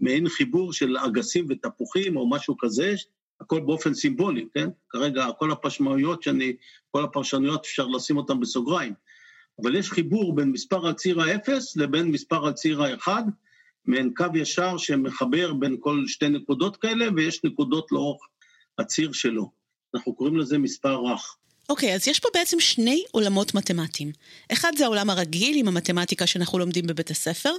מעין 0.00 0.28
חיבור 0.28 0.72
של 0.72 0.96
אגסים 0.96 1.46
ותפוחים 1.48 2.16
או 2.16 2.30
משהו 2.30 2.56
כזה, 2.58 2.94
הכל 3.40 3.60
באופן 3.60 3.94
סימבולי, 3.94 4.46
כן? 4.54 4.68
כרגע 4.90 5.26
כל 5.38 5.50
הפשמעויות 5.52 6.22
שאני, 6.22 6.56
כל 6.90 7.04
הפרשנויות 7.04 7.64
אפשר 7.64 7.86
לשים 7.86 8.16
אותן 8.16 8.40
בסוגריים. 8.40 8.94
אבל 9.62 9.76
יש 9.76 9.90
חיבור 9.90 10.34
בין 10.34 10.50
מספר 10.50 10.86
על 10.86 10.92
ציר 10.92 11.20
האפס 11.20 11.76
לבין 11.76 12.10
מספר 12.10 12.46
על 12.46 12.52
ציר 12.52 12.82
האחד, 12.82 13.22
מעין 13.86 14.14
קו 14.16 14.26
ישר 14.34 14.76
שמחבר 14.76 15.52
בין 15.52 15.76
כל 15.80 16.04
שתי 16.06 16.28
נקודות 16.28 16.76
כאלה, 16.76 17.06
ויש 17.16 17.44
נקודות 17.44 17.92
לאורך 17.92 18.22
הציר 18.78 19.12
שלו. 19.12 19.50
אנחנו 19.94 20.14
קוראים 20.14 20.36
לזה 20.36 20.58
מספר 20.58 20.94
רך. 20.94 21.36
אוקיי, 21.68 21.92
okay, 21.92 21.94
אז 21.94 22.08
יש 22.08 22.20
פה 22.20 22.28
בעצם 22.34 22.60
שני 22.60 23.04
עולמות 23.10 23.54
מתמטיים. 23.54 24.12
אחד 24.52 24.72
זה 24.78 24.84
העולם 24.84 25.10
הרגיל 25.10 25.56
עם 25.58 25.68
המתמטיקה 25.68 26.26
שאנחנו 26.26 26.58
לומדים 26.58 26.86
בבית 26.86 27.10
הספר, 27.10 27.52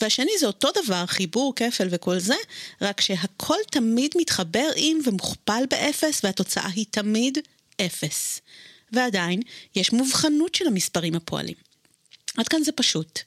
והשני 0.00 0.30
זה 0.40 0.46
אותו 0.46 0.68
דבר, 0.84 1.06
חיבור, 1.06 1.52
כפל 1.56 1.88
וכל 1.90 2.18
זה, 2.18 2.34
רק 2.80 3.00
שהכל 3.00 3.56
תמיד 3.70 4.14
מתחבר 4.16 4.68
עם 4.76 4.98
ומוכפל 5.04 5.62
באפס, 5.70 6.20
והתוצאה 6.24 6.68
היא 6.74 6.84
תמיד 6.90 7.38
אפס. 7.80 8.40
ועדיין, 8.92 9.40
יש 9.76 9.92
מובחנות 9.92 10.54
של 10.54 10.66
המספרים 10.66 11.14
הפועלים. 11.14 11.54
עד 12.36 12.48
כאן 12.48 12.62
זה 12.64 12.72
פשוט. 12.72 13.20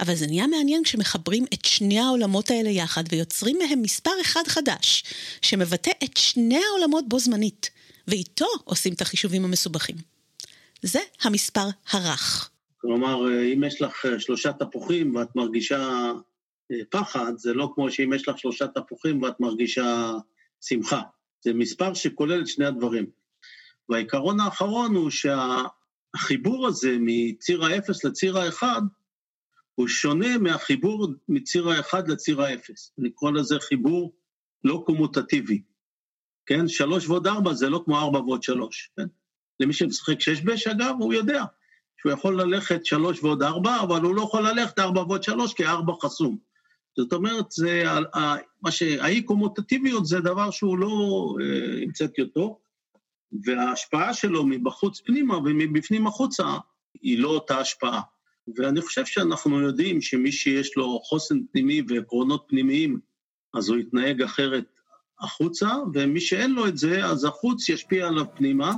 אבל 0.00 0.14
זה 0.14 0.26
נהיה 0.26 0.46
מעניין 0.46 0.84
כשמחברים 0.84 1.44
את 1.54 1.64
שני 1.64 2.00
העולמות 2.00 2.50
האלה 2.50 2.70
יחד 2.70 3.04
ויוצרים 3.08 3.58
מהם 3.58 3.82
מספר 3.82 4.10
אחד 4.20 4.42
חדש, 4.46 5.04
שמבטא 5.42 5.90
את 6.04 6.16
שני 6.16 6.60
העולמות 6.70 7.08
בו 7.08 7.18
זמנית. 7.18 7.70
ואיתו 8.08 8.46
עושים 8.64 8.92
את 8.92 9.00
החישובים 9.00 9.44
המסובכים. 9.44 9.96
זה 10.82 11.00
המספר 11.22 11.66
הרך. 11.90 12.50
כלומר, 12.76 13.42
אם 13.54 13.64
יש 13.64 13.82
לך 13.82 14.06
שלושה 14.18 14.52
תפוחים 14.52 15.14
ואת 15.14 15.36
מרגישה 15.36 16.12
אה, 16.72 16.76
פחד, 16.90 17.32
זה 17.36 17.54
לא 17.54 17.72
כמו 17.74 17.90
שאם 17.90 18.12
יש 18.12 18.28
לך 18.28 18.38
שלושה 18.38 18.66
תפוחים 18.68 19.22
ואת 19.22 19.40
מרגישה 19.40 20.12
שמחה. 20.60 21.00
זה 21.44 21.54
מספר 21.54 21.94
שכולל 21.94 22.40
את 22.40 22.48
שני 22.48 22.66
הדברים. 22.66 23.06
והעיקרון 23.88 24.40
האחרון 24.40 24.94
הוא 24.94 25.10
שהחיבור 25.10 26.66
הזה 26.66 26.96
מציר 27.00 27.64
האפס 27.64 28.04
לציר 28.04 28.38
האחד, 28.38 28.82
הוא 29.74 29.88
שונה 29.88 30.38
מהחיבור 30.38 31.08
מציר 31.28 31.68
האחד 31.68 32.08
לציר 32.08 32.42
האפס. 32.42 32.92
אני 32.98 33.10
קורא 33.10 33.30
לזה 33.30 33.56
חיבור 33.60 34.12
לא 34.64 34.82
קומוטטיבי. 34.86 35.62
כן? 36.46 36.68
שלוש 36.68 37.08
ועוד 37.08 37.26
ארבע 37.26 37.52
זה 37.52 37.68
לא 37.68 37.82
כמו 37.84 37.98
ארבע 37.98 38.18
ועוד 38.18 38.42
שלוש, 38.42 38.90
כן? 38.96 39.06
למי 39.60 39.72
שמשחק 39.72 40.20
שש 40.20 40.40
בש, 40.40 40.66
אגב, 40.66 40.94
הוא 40.98 41.14
יודע 41.14 41.44
שהוא 42.00 42.12
יכול 42.12 42.40
ללכת 42.40 42.86
שלוש 42.86 43.22
ועוד 43.22 43.42
ארבע, 43.42 43.80
אבל 43.80 44.00
הוא 44.00 44.14
לא 44.14 44.22
יכול 44.22 44.48
ללכת 44.48 44.78
ארבע 44.78 45.00
ועוד 45.00 45.22
שלוש, 45.22 45.54
כי 45.54 45.66
ארבע 45.66 45.92
חסום. 46.02 46.38
זאת 46.96 47.12
אומרת, 47.12 47.50
זה, 47.50 47.84
מה 48.62 48.70
שהאי-קומוטטיביות 48.70 50.06
זה 50.06 50.20
דבר 50.20 50.50
שהוא 50.50 50.78
לא 50.78 50.90
אה, 51.40 51.82
המצאתי 51.82 52.22
אותו, 52.22 52.60
וההשפעה 53.44 54.14
שלו 54.14 54.46
מבחוץ 54.46 55.00
פנימה 55.00 55.36
ומבפנים 55.36 56.06
החוצה 56.06 56.44
היא 57.02 57.18
לא 57.18 57.28
אותה 57.28 57.58
השפעה. 57.58 58.00
ואני 58.56 58.80
חושב 58.82 59.06
שאנחנו 59.06 59.60
יודעים 59.60 60.00
שמי 60.00 60.32
שיש 60.32 60.76
לו 60.76 61.00
חוסן 61.00 61.38
פנימי 61.52 61.82
ועקרונות 61.88 62.44
פנימיים, 62.48 63.00
אז 63.54 63.68
הוא 63.68 63.78
יתנהג 63.78 64.22
אחרת 64.22 64.73
החוצה, 65.20 65.68
ומי 65.94 66.20
שאין 66.20 66.50
לו 66.50 66.66
את 66.66 66.78
זה, 66.78 67.04
אז 67.04 67.24
החוץ 67.24 67.68
ישפיע 67.68 68.06
עליו 68.06 68.24
פנימה. 68.34 68.72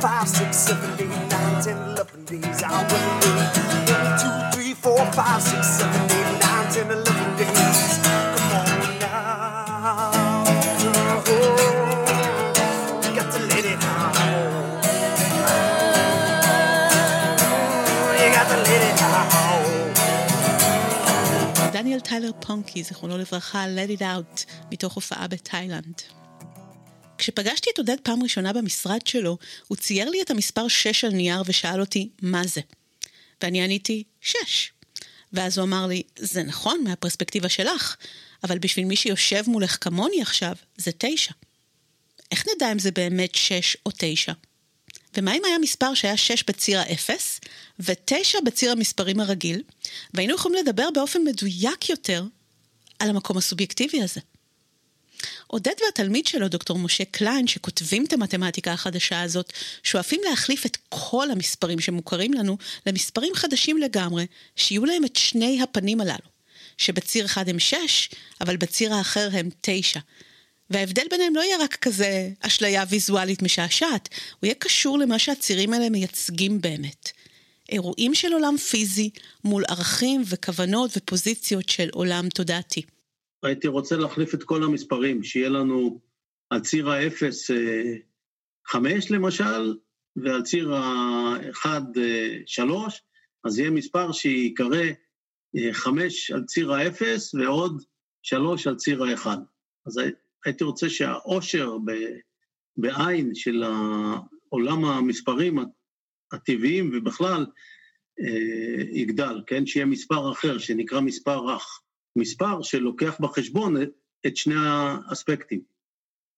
Five, 0.00 0.28
six, 0.28 0.56
seven, 0.66 0.90
eight, 1.00 1.08
nine, 1.32 1.62
ten, 1.64 1.76
eleven 1.88 2.24
days. 2.30 2.62
I 2.62 2.70
will 2.88 3.12
wait. 3.22 3.54
One, 3.96 4.14
two, 4.20 4.36
three, 4.54 4.74
four, 4.74 5.04
five, 5.16 5.42
six, 5.42 5.66
seven, 5.66 5.85
טיילר 22.08 22.30
פונקי, 22.40 22.82
זיכרונו 22.82 23.18
לברכה, 23.18 23.64
Let 23.66 23.98
It 23.98 24.02
Out, 24.02 24.52
מתוך 24.72 24.94
הופעה 24.94 25.28
בתאילנד. 25.28 26.02
כשפגשתי 27.18 27.70
את 27.74 27.78
עודד 27.78 27.96
פעם 28.02 28.22
ראשונה 28.22 28.52
במשרד 28.52 29.06
שלו, 29.06 29.38
הוא 29.68 29.76
צייר 29.76 30.10
לי 30.10 30.22
את 30.22 30.30
המספר 30.30 30.68
6 30.68 31.04
על 31.04 31.10
נייר 31.10 31.42
ושאל 31.46 31.80
אותי, 31.80 32.08
מה 32.22 32.46
זה? 32.46 32.60
ואני 33.42 33.62
עניתי, 33.62 34.04
6. 34.20 34.72
ואז 35.32 35.58
הוא 35.58 35.66
אמר 35.66 35.86
לי, 35.86 36.02
זה 36.18 36.42
נכון 36.42 36.84
מהפרספקטיבה 36.84 37.48
שלך, 37.48 37.96
אבל 38.44 38.58
בשביל 38.58 38.84
מי 38.84 38.96
שיושב 38.96 39.42
מולך 39.46 39.78
כמוני 39.80 40.22
עכשיו, 40.22 40.54
זה 40.76 40.90
9. 40.98 41.32
איך 42.30 42.44
נדע 42.54 42.72
אם 42.72 42.78
זה 42.78 42.90
באמת 42.90 43.34
6 43.34 43.76
או 43.86 43.90
9? 43.98 44.32
ומה 45.16 45.34
אם 45.34 45.44
היה 45.44 45.58
מספר 45.58 45.94
שהיה 45.94 46.16
6 46.16 46.44
בציר 46.46 46.80
האפס 46.80 47.40
ו-9 47.78 48.44
בציר 48.44 48.72
המספרים 48.72 49.20
הרגיל, 49.20 49.62
והיינו 50.14 50.34
יכולים 50.34 50.64
לדבר 50.64 50.88
באופן 50.94 51.22
מדויק 51.24 51.88
יותר 51.88 52.24
על 52.98 53.10
המקום 53.10 53.36
הסובייקטיבי 53.36 54.02
הזה. 54.02 54.20
עודד 55.46 55.74
והתלמיד 55.84 56.26
שלו, 56.26 56.48
דוקטור 56.48 56.78
משה 56.78 57.04
קליין, 57.04 57.46
שכותבים 57.46 58.04
את 58.04 58.12
המתמטיקה 58.12 58.72
החדשה 58.72 59.22
הזאת, 59.22 59.52
שואפים 59.82 60.20
להחליף 60.30 60.66
את 60.66 60.78
כל 60.88 61.30
המספרים 61.30 61.80
שמוכרים 61.80 62.32
לנו 62.32 62.58
למספרים 62.86 63.34
חדשים 63.34 63.78
לגמרי, 63.78 64.26
שיהיו 64.56 64.84
להם 64.84 65.04
את 65.04 65.16
שני 65.16 65.62
הפנים 65.62 66.00
הללו, 66.00 66.28
שבציר 66.78 67.24
אחד 67.24 67.48
הם 67.48 67.58
6, 67.58 68.08
אבל 68.40 68.56
בציר 68.56 68.94
האחר 68.94 69.28
הם 69.32 69.48
9. 69.60 70.00
וההבדל 70.70 71.06
ביניהם 71.10 71.34
לא 71.34 71.40
יהיה 71.40 71.56
רק 71.60 71.74
כזה 71.74 72.30
אשליה 72.40 72.84
ויזואלית 72.90 73.42
משעשעת, 73.42 74.08
הוא 74.40 74.46
יהיה 74.46 74.54
קשור 74.54 74.98
למה 74.98 75.18
שהצירים 75.18 75.72
האלה 75.72 75.90
מייצגים 75.90 76.60
באמת. 76.60 77.10
אירועים 77.68 78.14
של 78.14 78.32
עולם 78.32 78.56
פיזי 78.56 79.10
מול 79.44 79.62
ערכים 79.68 80.22
וכוונות 80.30 80.90
ופוזיציות 80.96 81.68
של 81.68 81.88
עולם 81.92 82.28
תודעתי. 82.28 82.82
הייתי 83.42 83.68
רוצה 83.68 83.96
להחליף 83.96 84.34
את 84.34 84.42
כל 84.42 84.62
המספרים, 84.62 85.22
שיהיה 85.22 85.48
לנו 85.48 86.00
על 86.50 86.60
ציר 86.60 86.90
האפס 86.90 87.50
אה, 87.50 87.94
חמש 88.66 89.10
למשל, 89.10 89.76
ועל 90.16 90.42
ציר 90.42 90.74
האחד 90.74 91.82
אה, 91.98 92.38
שלוש, 92.46 93.02
אז 93.44 93.58
יהיה 93.58 93.70
מספר 93.70 94.12
שיקרא 94.12 94.82
אה, 95.56 95.72
חמש 95.72 96.30
על 96.30 96.44
ציר 96.44 96.72
האפס 96.72 97.34
ועוד 97.34 97.82
שלוש 98.22 98.66
על 98.66 98.76
ציר 98.76 99.04
האחד. 99.04 99.38
אז 99.86 100.00
הייתי 100.44 100.64
רוצה 100.64 100.88
שהעושר 100.88 101.76
בעין 102.76 103.34
של 103.34 103.64
עולם 104.48 104.84
המספרים 104.84 105.58
הטבעיים 106.32 106.90
ובכלל 106.94 107.46
יגדל, 108.92 109.42
כן? 109.46 109.66
שיהיה 109.66 109.86
מספר 109.86 110.32
אחר, 110.32 110.58
שנקרא 110.58 111.00
מספר 111.00 111.38
רך. 111.38 111.80
מספר 112.16 112.62
שלוקח 112.62 113.20
בחשבון 113.20 113.76
את 114.26 114.36
שני 114.36 114.54
האספקטים. 114.56 115.60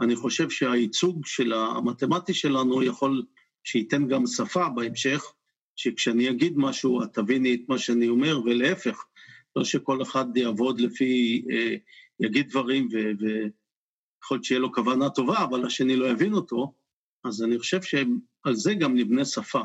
אני 0.01 0.17
חושב 0.17 0.51
שהייצוג 0.51 1.27
של 1.27 1.53
המתמטי 1.53 2.35
שלנו 2.35 2.83
יכול 2.83 3.23
שייתן 3.65 4.09
גם 4.09 4.27
שפה 4.27 4.69
בהמשך, 4.69 5.25
שכשאני 5.77 6.31
אגיד 6.31 6.53
משהו 6.57 7.03
את 7.03 7.15
תביני 7.15 7.55
את 7.55 7.61
מה 7.69 7.79
שאני 7.79 8.09
אומר, 8.09 8.41
ולהפך, 8.45 9.05
לא 9.57 9.65
שכל 9.65 10.03
אחד 10.03 10.37
יעבוד 10.37 10.81
לפי, 10.81 11.45
אה, 11.51 11.75
יגיד 12.21 12.49
דברים 12.49 12.89
ויכול 14.23 14.37
להיות 14.37 14.45
שיהיה 14.45 14.61
לו 14.61 14.73
כוונה 14.73 15.11
טובה, 15.11 15.45
אבל 15.45 15.67
השני 15.67 15.97
לא 15.97 16.07
יבין 16.07 16.33
אותו, 16.33 16.73
אז 17.25 17.43
אני 17.43 17.59
חושב 17.59 17.83
שעל 17.83 18.55
זה 18.55 18.75
גם 18.75 18.97
נבנה 18.97 19.25
שפה. 19.25 19.63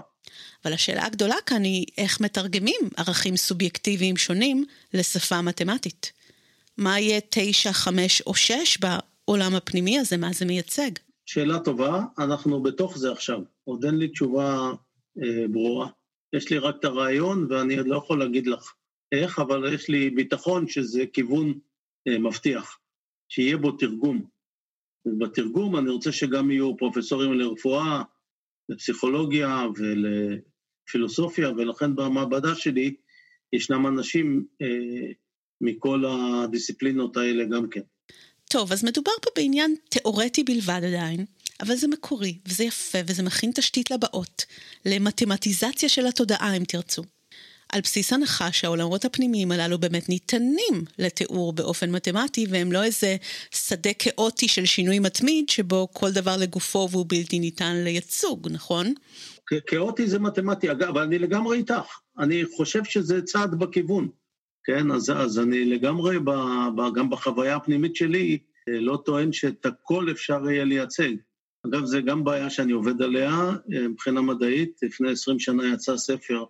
אבל 0.65 0.73
השאלה 0.73 1.05
הגדולה 1.05 1.35
כאן 1.45 1.63
היא 1.63 1.85
איך 1.97 2.21
מתרגמים 2.21 2.81
ערכים 2.97 3.37
סובייקטיביים 3.37 4.17
שונים 4.17 4.65
לשפה 4.93 5.41
מתמטית. 5.41 6.11
מה 6.77 6.99
יהיה 6.99 7.19
תשע, 7.29 7.71
חמש 7.71 8.21
או 8.21 8.35
שש 8.35 8.77
בעולם 8.77 9.55
הפנימי 9.55 9.99
הזה, 9.99 10.17
מה 10.17 10.33
זה 10.33 10.45
מייצג? 10.45 10.91
שאלה 11.25 11.59
טובה, 11.59 12.03
אנחנו 12.19 12.63
בתוך 12.63 12.97
זה 12.97 13.11
עכשיו. 13.11 13.39
עוד 13.63 13.85
אין 13.85 13.95
לי 13.97 14.07
תשובה 14.07 14.71
אה, 15.23 15.47
ברורה. 15.51 15.87
יש 16.33 16.49
לי 16.49 16.57
רק 16.57 16.75
את 16.79 16.85
הרעיון 16.85 17.47
ואני 17.49 17.77
עוד 17.77 17.87
לא 17.87 17.97
יכול 17.97 18.19
להגיד 18.19 18.47
לך 18.47 18.73
איך, 19.11 19.39
אבל 19.39 19.73
יש 19.73 19.89
לי 19.89 20.09
ביטחון 20.09 20.67
שזה 20.67 21.05
כיוון 21.13 21.53
אה, 22.07 22.19
מבטיח, 22.19 22.79
שיהיה 23.29 23.57
בו 23.57 23.71
תרגום. 23.71 24.25
ובתרגום 25.05 25.77
אני 25.77 25.89
רוצה 25.89 26.11
שגם 26.11 26.51
יהיו 26.51 26.77
פרופסורים 26.77 27.33
לרפואה, 27.33 28.01
לפסיכולוגיה 28.69 29.65
ולפילוסופיה, 29.75 31.49
ולכן 31.49 31.95
במעבדה 31.95 32.55
שלי 32.55 32.95
ישנם 33.53 33.87
אנשים 33.87 34.45
אה, 34.61 35.11
מכל 35.61 36.03
הדיסציפלינות 36.05 37.17
האלה 37.17 37.43
גם 37.45 37.69
כן. 37.69 37.81
טוב, 38.49 38.71
אז 38.71 38.83
מדובר 38.83 39.11
פה 39.21 39.29
בעניין 39.35 39.75
תיאורטי 39.89 40.43
בלבד 40.43 40.81
עדיין, 40.87 41.25
אבל 41.61 41.75
זה 41.75 41.87
מקורי, 41.87 42.37
וזה 42.47 42.63
יפה, 42.63 42.97
וזה 43.07 43.23
מכין 43.23 43.51
תשתית 43.55 43.91
לבאות, 43.91 44.45
למתמטיזציה 44.85 45.89
של 45.89 46.07
התודעה, 46.07 46.57
אם 46.57 46.63
תרצו. 46.63 47.03
על 47.73 47.81
בסיס 47.81 48.13
הנחה 48.13 48.51
שהעולמות 48.51 49.05
הפנימיים 49.05 49.51
הללו 49.51 49.77
באמת 49.77 50.09
ניתנים 50.09 50.85
לתיאור 50.99 51.53
באופן 51.53 51.91
מתמטי, 51.91 52.45
והם 52.49 52.71
לא 52.71 52.83
איזה 52.83 53.15
שדה 53.51 53.93
כאוטי 53.99 54.47
של 54.47 54.65
שינוי 54.65 54.99
מתמיד, 54.99 55.49
שבו 55.49 55.87
כל 55.93 56.11
דבר 56.11 56.37
לגופו 56.37 56.87
והוא 56.91 57.05
בלתי 57.09 57.39
ניתן 57.39 57.75
לייצוג, 57.75 58.47
נכון? 58.51 58.93
כאוטי 59.67 60.07
זה 60.07 60.19
מתמטי, 60.19 60.71
אגב, 60.71 60.97
אני 60.97 61.19
לגמרי 61.19 61.57
איתך. 61.57 61.99
אני 62.19 62.43
חושב 62.57 62.83
שזה 62.83 63.21
צעד 63.21 63.59
בכיוון, 63.59 64.07
כן? 64.63 64.91
אז, 64.91 65.09
אז 65.09 65.39
אני 65.39 65.65
לגמרי, 65.65 66.19
ב, 66.19 66.31
ב, 66.75 66.93
גם 66.95 67.09
בחוויה 67.09 67.55
הפנימית 67.55 67.95
שלי, 67.95 68.37
לא 68.67 69.01
טוען 69.05 69.31
שאת 69.31 69.65
הכל 69.65 70.11
אפשר 70.11 70.49
יהיה 70.49 70.63
לייצג. 70.63 71.13
אגב, 71.67 71.85
זה 71.85 72.01
גם 72.01 72.23
בעיה 72.23 72.49
שאני 72.49 72.71
עובד 72.71 73.01
עליה 73.01 73.51
מבחינה 73.67 74.21
מדעית. 74.21 74.79
לפני 74.83 75.11
20 75.11 75.39
שנה 75.39 75.73
יצא 75.73 75.97
ספר 75.97 76.43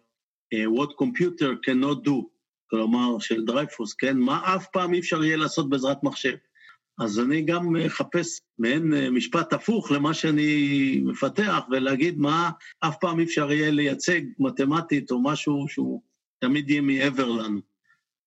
What 0.53 0.89
Computer 1.03 1.55
cannot 1.65 2.07
do, 2.07 2.27
כלומר 2.69 3.19
של 3.19 3.45
דרייפוס, 3.45 3.93
כן? 3.93 4.17
מה 4.17 4.55
אף 4.55 4.67
פעם 4.73 4.93
אי 4.93 4.99
אפשר 4.99 5.23
יהיה 5.23 5.37
לעשות 5.37 5.69
בעזרת 5.69 6.03
מחשב. 6.03 6.35
אז 6.99 7.19
אני 7.19 7.41
גם 7.41 7.73
מחפש 7.73 8.41
מעין 8.59 8.93
אה, 8.93 9.09
משפט 9.09 9.53
הפוך 9.53 9.91
למה 9.91 10.13
שאני 10.13 11.01
מפתח, 11.05 11.59
ולהגיד 11.71 12.17
מה 12.17 12.51
אף 12.79 12.95
פעם 13.01 13.19
אי 13.19 13.23
אפשר 13.23 13.51
יהיה 13.51 13.71
לייצג 13.71 14.21
מתמטית 14.39 15.11
או 15.11 15.23
משהו 15.23 15.65
שהוא 15.67 16.01
תמיד 16.39 16.69
יהיה 16.69 16.81
מעבר 16.81 17.29
לנו. 17.29 17.59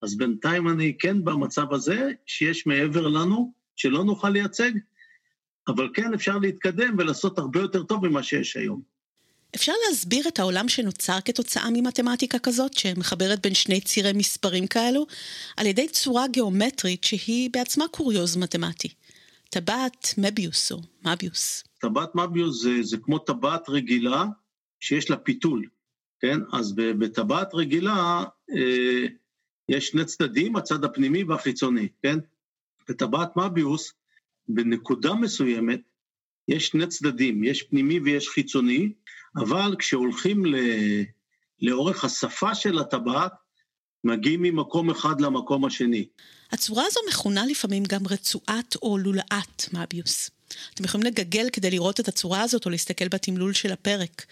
אז 0.03 0.17
בינתיים 0.17 0.69
אני 0.69 0.97
כן 0.99 1.25
במצב 1.25 1.73
הזה, 1.73 2.13
שיש 2.27 2.67
מעבר 2.67 3.09
לנו, 3.09 3.53
שלא 3.77 4.05
נוכל 4.05 4.29
לייצג, 4.31 4.71
אבל 5.69 5.91
כן 5.95 6.15
אפשר 6.15 6.39
להתקדם 6.39 6.95
ולעשות 6.99 7.39
הרבה 7.39 7.61
יותר 7.61 7.83
טוב 7.83 8.09
ממה 8.09 8.23
שיש 8.23 8.57
היום. 8.57 8.96
אפשר 9.55 9.73
להסביר 9.89 10.29
את 10.29 10.39
העולם 10.39 10.69
שנוצר 10.69 11.19
כתוצאה 11.25 11.71
ממתמטיקה 11.73 12.39
כזאת, 12.39 12.75
שמחברת 12.75 13.43
בין 13.43 13.55
שני 13.55 13.81
צירי 13.81 14.13
מספרים 14.13 14.67
כאלו, 14.67 15.07
על 15.57 15.67
ידי 15.67 15.89
צורה 15.89 16.29
גיאומטרית 16.29 17.05
שהיא 17.05 17.51
בעצמה 17.53 17.89
קוריוז 17.89 18.37
מתמטי. 18.37 18.89
טבעת 19.51 20.15
מביוס 20.19 20.73
או 20.73 20.81
מביוס. 21.05 21.65
טבעת 21.81 22.15
מביוס 22.15 22.63
זה, 22.63 22.83
זה 22.83 22.97
כמו 22.97 23.19
טבעת 23.19 23.69
רגילה 23.69 24.25
שיש 24.81 25.11
לה 25.11 25.17
פיתול, 25.17 25.69
כן? 26.21 26.39
אז 26.53 26.73
בטבעת 26.73 27.55
רגילה 27.55 28.25
אה, 28.57 29.07
יש 29.69 29.89
שני 29.89 30.05
צדדים, 30.05 30.57
הצד 30.57 30.85
הפנימי 30.85 31.25
והחיצוני, 31.25 31.89
כן? 32.03 32.19
בטבעת 32.89 33.37
מביוס, 33.37 33.93
בנקודה 34.49 35.15
מסוימת, 35.15 35.81
יש 36.49 36.67
שני 36.67 36.87
צדדים, 36.87 37.45
יש 37.45 37.63
פנימי 37.63 38.01
ויש 38.01 38.29
חיצוני, 38.29 38.93
אבל 39.37 39.77
כשהולכים 39.79 40.47
ל... 40.47 40.57
לאורך 41.63 42.05
השפה 42.05 42.55
של 42.55 42.79
הטבעת, 42.79 43.33
מגיעים 44.05 44.43
ממקום 44.43 44.91
אחד 44.91 45.21
למקום 45.21 45.65
השני. 45.65 46.07
הצורה 46.53 46.85
הזו 46.87 47.01
מכונה 47.09 47.47
לפעמים 47.47 47.83
גם 47.85 48.01
רצועת 48.11 48.77
או 48.83 48.99
לולאת 48.99 49.73
מביוס. 49.73 50.31
אתם 50.75 50.85
יכולים 50.85 51.07
לגגל 51.07 51.49
כדי 51.53 51.71
לראות 51.71 52.01
את 52.01 52.09
הצורה 52.09 52.43
הזאת 52.43 52.65
או 52.65 52.71
להסתכל 52.71 53.09
בתמלול 53.09 53.53
של 53.53 53.73
הפרק. 53.73 54.27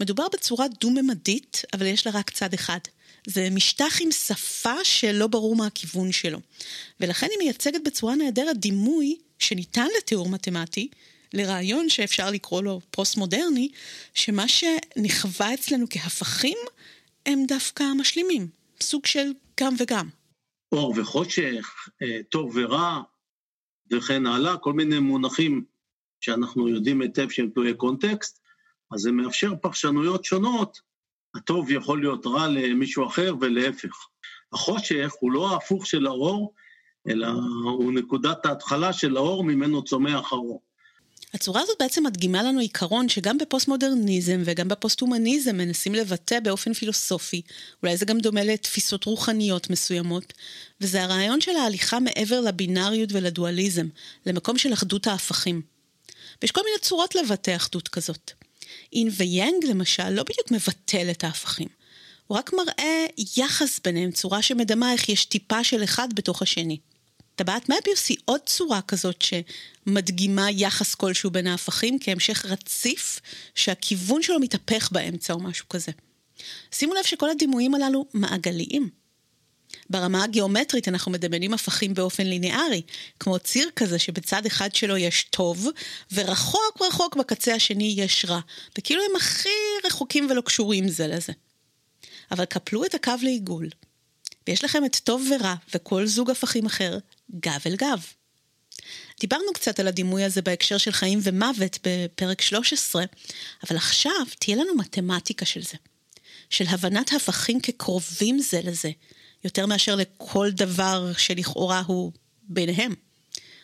מדובר 0.00 0.26
בצורה 0.32 0.66
דו-ממדית, 0.80 1.62
אבל 1.74 1.86
יש 1.86 2.06
לה 2.06 2.12
רק 2.12 2.30
צד 2.30 2.54
אחד. 2.54 2.78
זה 3.26 3.48
משטח 3.50 4.00
עם 4.00 4.12
שפה 4.12 4.84
שלא 4.84 5.26
ברור 5.26 5.56
מה 5.56 5.66
הכיוון 5.66 6.12
שלו. 6.12 6.38
ולכן 7.00 7.26
היא 7.30 7.38
מייצגת 7.38 7.80
בצורה 7.84 8.16
נהדרת 8.16 8.56
דימוי 8.56 9.16
שניתן 9.38 9.86
לתיאור 9.98 10.28
מתמטי, 10.28 10.88
לרעיון 11.34 11.88
שאפשר 11.88 12.30
לקרוא 12.30 12.62
לו 12.62 12.80
פוסט-מודרני, 12.90 13.68
שמה 14.14 14.44
שנחווה 14.48 15.54
אצלנו 15.54 15.86
כהפכים, 15.90 16.58
הם 17.26 17.44
דווקא 17.48 17.84
משלימים, 17.98 18.48
סוג 18.80 19.06
של 19.06 19.32
גם 19.60 19.74
וגם. 19.78 20.08
אור 20.72 20.94
וחושך, 20.96 21.88
אה, 22.02 22.22
טוב 22.28 22.52
ורע, 22.54 23.00
וכן 23.92 24.26
הלאה, 24.26 24.56
כל 24.56 24.72
מיני 24.72 24.98
מונחים 24.98 25.64
שאנחנו 26.20 26.68
יודעים 26.68 27.00
היטב 27.00 27.30
שהם 27.30 27.50
תלויי 27.54 27.74
קונטקסט, 27.74 28.40
אז 28.92 29.00
זה 29.00 29.12
מאפשר 29.12 29.54
פרשנויות 29.62 30.24
שונות, 30.24 30.80
הטוב 31.34 31.70
יכול 31.70 32.00
להיות 32.00 32.26
רע 32.26 32.48
למישהו 32.48 33.06
אחר 33.06 33.34
ולהפך. 33.40 34.06
החושך 34.52 35.12
הוא 35.20 35.32
לא 35.32 35.52
ההפוך 35.52 35.86
של 35.86 36.06
האור, 36.06 36.54
אלא 37.08 37.28
הוא 37.64 37.92
נקודת 37.92 38.46
ההתחלה 38.46 38.92
של 38.92 39.16
האור 39.16 39.44
ממנו 39.44 39.84
צומח 39.84 40.32
האור. 40.32 40.62
הצורה 41.34 41.62
הזאת 41.62 41.76
בעצם 41.80 42.06
מדגימה 42.06 42.42
לנו 42.42 42.60
עיקרון 42.60 43.08
שגם 43.08 43.38
בפוסט-מודרניזם 43.38 44.42
וגם 44.44 44.68
בפוסט-הומניזם 44.68 45.56
מנסים 45.56 45.94
לבטא 45.94 46.40
באופן 46.40 46.72
פילוסופי, 46.72 47.42
אולי 47.82 47.96
זה 47.96 48.04
גם 48.04 48.18
דומה 48.18 48.44
לתפיסות 48.44 49.04
רוחניות 49.04 49.70
מסוימות, 49.70 50.32
וזה 50.80 51.02
הרעיון 51.02 51.40
של 51.40 51.56
ההליכה 51.56 52.00
מעבר 52.00 52.40
לבינאריות 52.40 53.12
ולדואליזם, 53.12 53.88
למקום 54.26 54.58
של 54.58 54.72
אחדות 54.72 55.06
ההפכים. 55.06 55.62
ויש 56.42 56.50
כל 56.50 56.60
מיני 56.64 56.78
צורות 56.80 57.14
לבטא 57.14 57.56
אחדות 57.56 57.88
כזאת. 57.88 58.32
אין 58.92 59.08
ויאנג 59.16 59.64
למשל 59.64 60.10
לא 60.10 60.22
בדיוק 60.22 60.50
מבטל 60.50 61.10
את 61.10 61.24
ההפכים. 61.24 61.68
הוא 62.26 62.38
רק 62.38 62.52
מראה 62.52 63.06
יחס 63.36 63.80
ביניהם, 63.84 64.12
צורה 64.12 64.42
שמדמה 64.42 64.92
איך 64.92 65.08
יש 65.08 65.24
טיפה 65.24 65.64
של 65.64 65.84
אחד 65.84 66.08
בתוך 66.14 66.42
השני. 66.42 66.78
טבעת 67.40 67.68
מביוס 67.68 68.08
היא 68.08 68.16
עוד 68.24 68.40
צורה 68.46 68.82
כזאת 68.82 69.22
שמדגימה 69.22 70.50
יחס 70.50 70.94
כלשהו 70.94 71.30
בין 71.30 71.46
ההפכים 71.46 71.98
כהמשך 72.00 72.44
רציף 72.44 73.20
שהכיוון 73.54 74.22
שלו 74.22 74.40
מתהפך 74.40 74.88
באמצע 74.92 75.32
או 75.32 75.40
משהו 75.40 75.68
כזה. 75.68 75.92
שימו 76.72 76.94
לב 76.94 77.02
שכל 77.02 77.30
הדימויים 77.30 77.74
הללו 77.74 78.06
מעגליים. 78.14 78.90
ברמה 79.90 80.24
הגיאומטרית 80.24 80.88
אנחנו 80.88 81.12
מדמיינים 81.12 81.54
הפכים 81.54 81.94
באופן 81.94 82.26
ליניארי, 82.26 82.82
כמו 83.20 83.38
ציר 83.38 83.70
כזה 83.76 83.98
שבצד 83.98 84.46
אחד 84.46 84.74
שלו 84.74 84.96
יש 84.96 85.22
טוב, 85.22 85.66
ורחוק 86.12 86.82
רחוק 86.88 87.16
בקצה 87.16 87.54
השני 87.54 87.94
יש 87.96 88.24
רע, 88.28 88.40
וכאילו 88.78 89.02
הם 89.10 89.16
הכי 89.16 89.48
רחוקים 89.84 90.26
ולא 90.30 90.40
קשורים 90.40 90.88
זה 90.88 91.06
לזה. 91.06 91.32
אבל 92.30 92.44
קפלו 92.44 92.84
את 92.84 92.94
הקו 92.94 93.12
לעיגול, 93.22 93.68
ויש 94.48 94.64
לכם 94.64 94.84
את 94.84 94.96
טוב 94.96 95.28
ורע 95.30 95.54
וכל 95.74 96.06
זוג 96.06 96.30
הפכים 96.30 96.66
אחר, 96.66 96.98
גב 97.34 97.60
אל 97.66 97.76
גב. 97.76 98.06
דיברנו 99.20 99.52
קצת 99.54 99.80
על 99.80 99.88
הדימוי 99.88 100.24
הזה 100.24 100.42
בהקשר 100.42 100.78
של 100.78 100.90
חיים 100.90 101.18
ומוות 101.22 101.78
בפרק 101.86 102.40
13, 102.40 103.04
אבל 103.68 103.76
עכשיו 103.76 104.26
תהיה 104.38 104.56
לנו 104.56 104.74
מתמטיקה 104.74 105.44
של 105.44 105.62
זה. 105.62 105.76
של 106.50 106.64
הבנת 106.68 107.12
הפכים 107.12 107.60
כקרובים 107.60 108.38
זה 108.38 108.60
לזה, 108.64 108.90
יותר 109.44 109.66
מאשר 109.66 109.96
לכל 109.96 110.50
דבר 110.50 111.12
שלכאורה 111.18 111.82
הוא 111.86 112.12
ביניהם. 112.42 112.94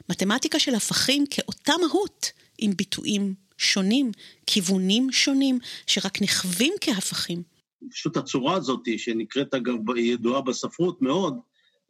מתמטיקה 0.09 0.59
של 0.59 0.74
הפכים 0.74 1.24
כאותה 1.31 1.72
מהות, 1.81 2.33
עם 2.59 2.72
ביטויים 2.76 3.35
שונים, 3.59 4.12
כיוונים 4.46 5.12
שונים, 5.12 5.59
שרק 5.87 6.22
נחווים 6.22 6.74
כהפכים. 6.81 7.42
פשוט 7.90 8.16
הצורה 8.16 8.55
הזאת, 8.55 8.81
שנקראת 8.96 9.55
אגב, 9.55 9.96
ידועה 9.96 10.40
בספרות 10.40 11.02
מאוד, 11.02 11.38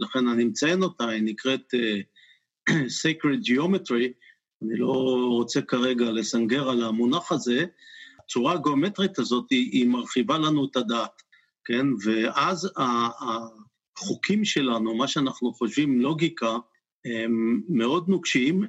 לכן 0.00 0.28
אני 0.28 0.44
מציין 0.44 0.82
אותה, 0.82 1.09
היא 1.09 1.22
נקראת 1.22 1.74
uh, 1.74 2.72
Sacred 3.02 3.48
Geometry, 3.48 4.06
אני 4.62 4.78
לא 4.78 5.26
רוצה 5.30 5.62
כרגע 5.62 6.11
לסנגר 6.11 6.70
על 6.70 6.82
המונח 6.82 7.32
הזה, 7.32 7.64
הצורה 8.24 8.52
הגיאומטרית 8.52 9.18
הזאת 9.18 9.46
היא, 9.50 9.70
היא 9.72 9.88
מרחיבה 9.88 10.38
לנו 10.38 10.64
את 10.64 10.76
הדעת, 10.76 11.22
כן? 11.64 11.87
ואז 12.04 12.72
החוקים 13.96 14.44
שלנו, 14.44 14.94
מה 14.94 15.09
שאנחנו 15.09 15.52
חושבים 15.52 16.00
לוגיקה, 16.00 16.56
הם 17.04 17.62
מאוד 17.68 18.09
נוקשים, 18.09 18.64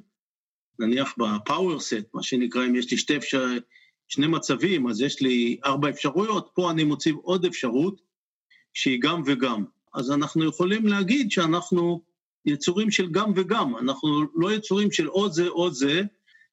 נניח 0.80 1.16
בפאוור 1.18 1.80
סט, 1.80 2.14
מה 2.14 2.24
שנקרא, 2.24 2.66
אם 2.66 2.76
יש 2.76 2.92
לי 2.92 2.98
שתי 2.98 3.18
אפשר... 3.18 3.58
שני 4.08 4.28
מצבים, 4.28 4.88
אז 4.88 5.02
יש 5.02 5.22
לי 5.22 5.58
ארבע 5.66 5.90
אפשרויות, 5.90 6.50
פה 6.54 6.72
אני 6.72 6.84
מוסיף 6.84 7.16
עוד 7.16 7.46
אפשרות 7.46 8.02
שהיא 8.74 9.02
גם 9.02 9.22
וגם. 9.26 9.66
אז 9.94 10.12
אנחנו 10.12 10.46
יכולים 10.46 10.88
להגיד 10.88 11.32
שאנחנו 11.32 12.02
יצורים 12.46 12.92
של 12.92 13.12
גם 13.12 13.32
וגם, 13.36 13.78
אנחנו 13.78 14.22
לא 14.36 14.54
יצורים 14.54 14.92
של 14.92 15.10
או 15.10 15.30
זה 15.32 15.48
או 15.48 15.72
זה, 15.72 16.02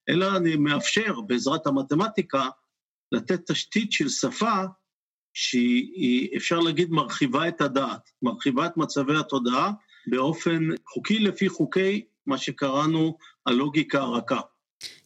אלא 0.09 0.37
אני 0.37 0.57
מאפשר 0.57 1.21
בעזרת 1.21 1.67
המתמטיקה 1.67 2.49
לתת 3.13 3.51
תשתית 3.51 3.93
של 3.93 4.09
שפה 4.09 4.65
שהיא, 5.35 6.37
אפשר 6.37 6.61
להגיד, 6.61 6.91
מרחיבה 6.91 7.49
את 7.49 7.61
הדעת, 7.61 8.11
מרחיבה 8.23 8.67
את 8.67 8.77
מצבי 8.77 9.17
התודעה 9.17 9.73
באופן 10.07 10.69
חוקי 10.89 11.19
לפי 11.19 11.49
חוקי 11.49 12.05
מה 12.27 12.39
שקראנו 12.39 13.19
הלוגיקה 13.47 14.01
הרכה. 14.01 14.41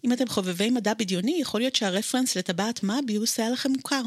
אם 0.04 0.12
אתם 0.12 0.26
חובבי 0.26 0.70
מדע 0.70 0.94
בדיוני, 0.94 1.38
יכול 1.40 1.60
להיות 1.60 1.74
שהרפרנס 1.74 2.36
לטבעת 2.36 2.82
מביוס 2.82 3.40
היה 3.40 3.50
לכם 3.50 3.70
מוכר. 3.70 4.02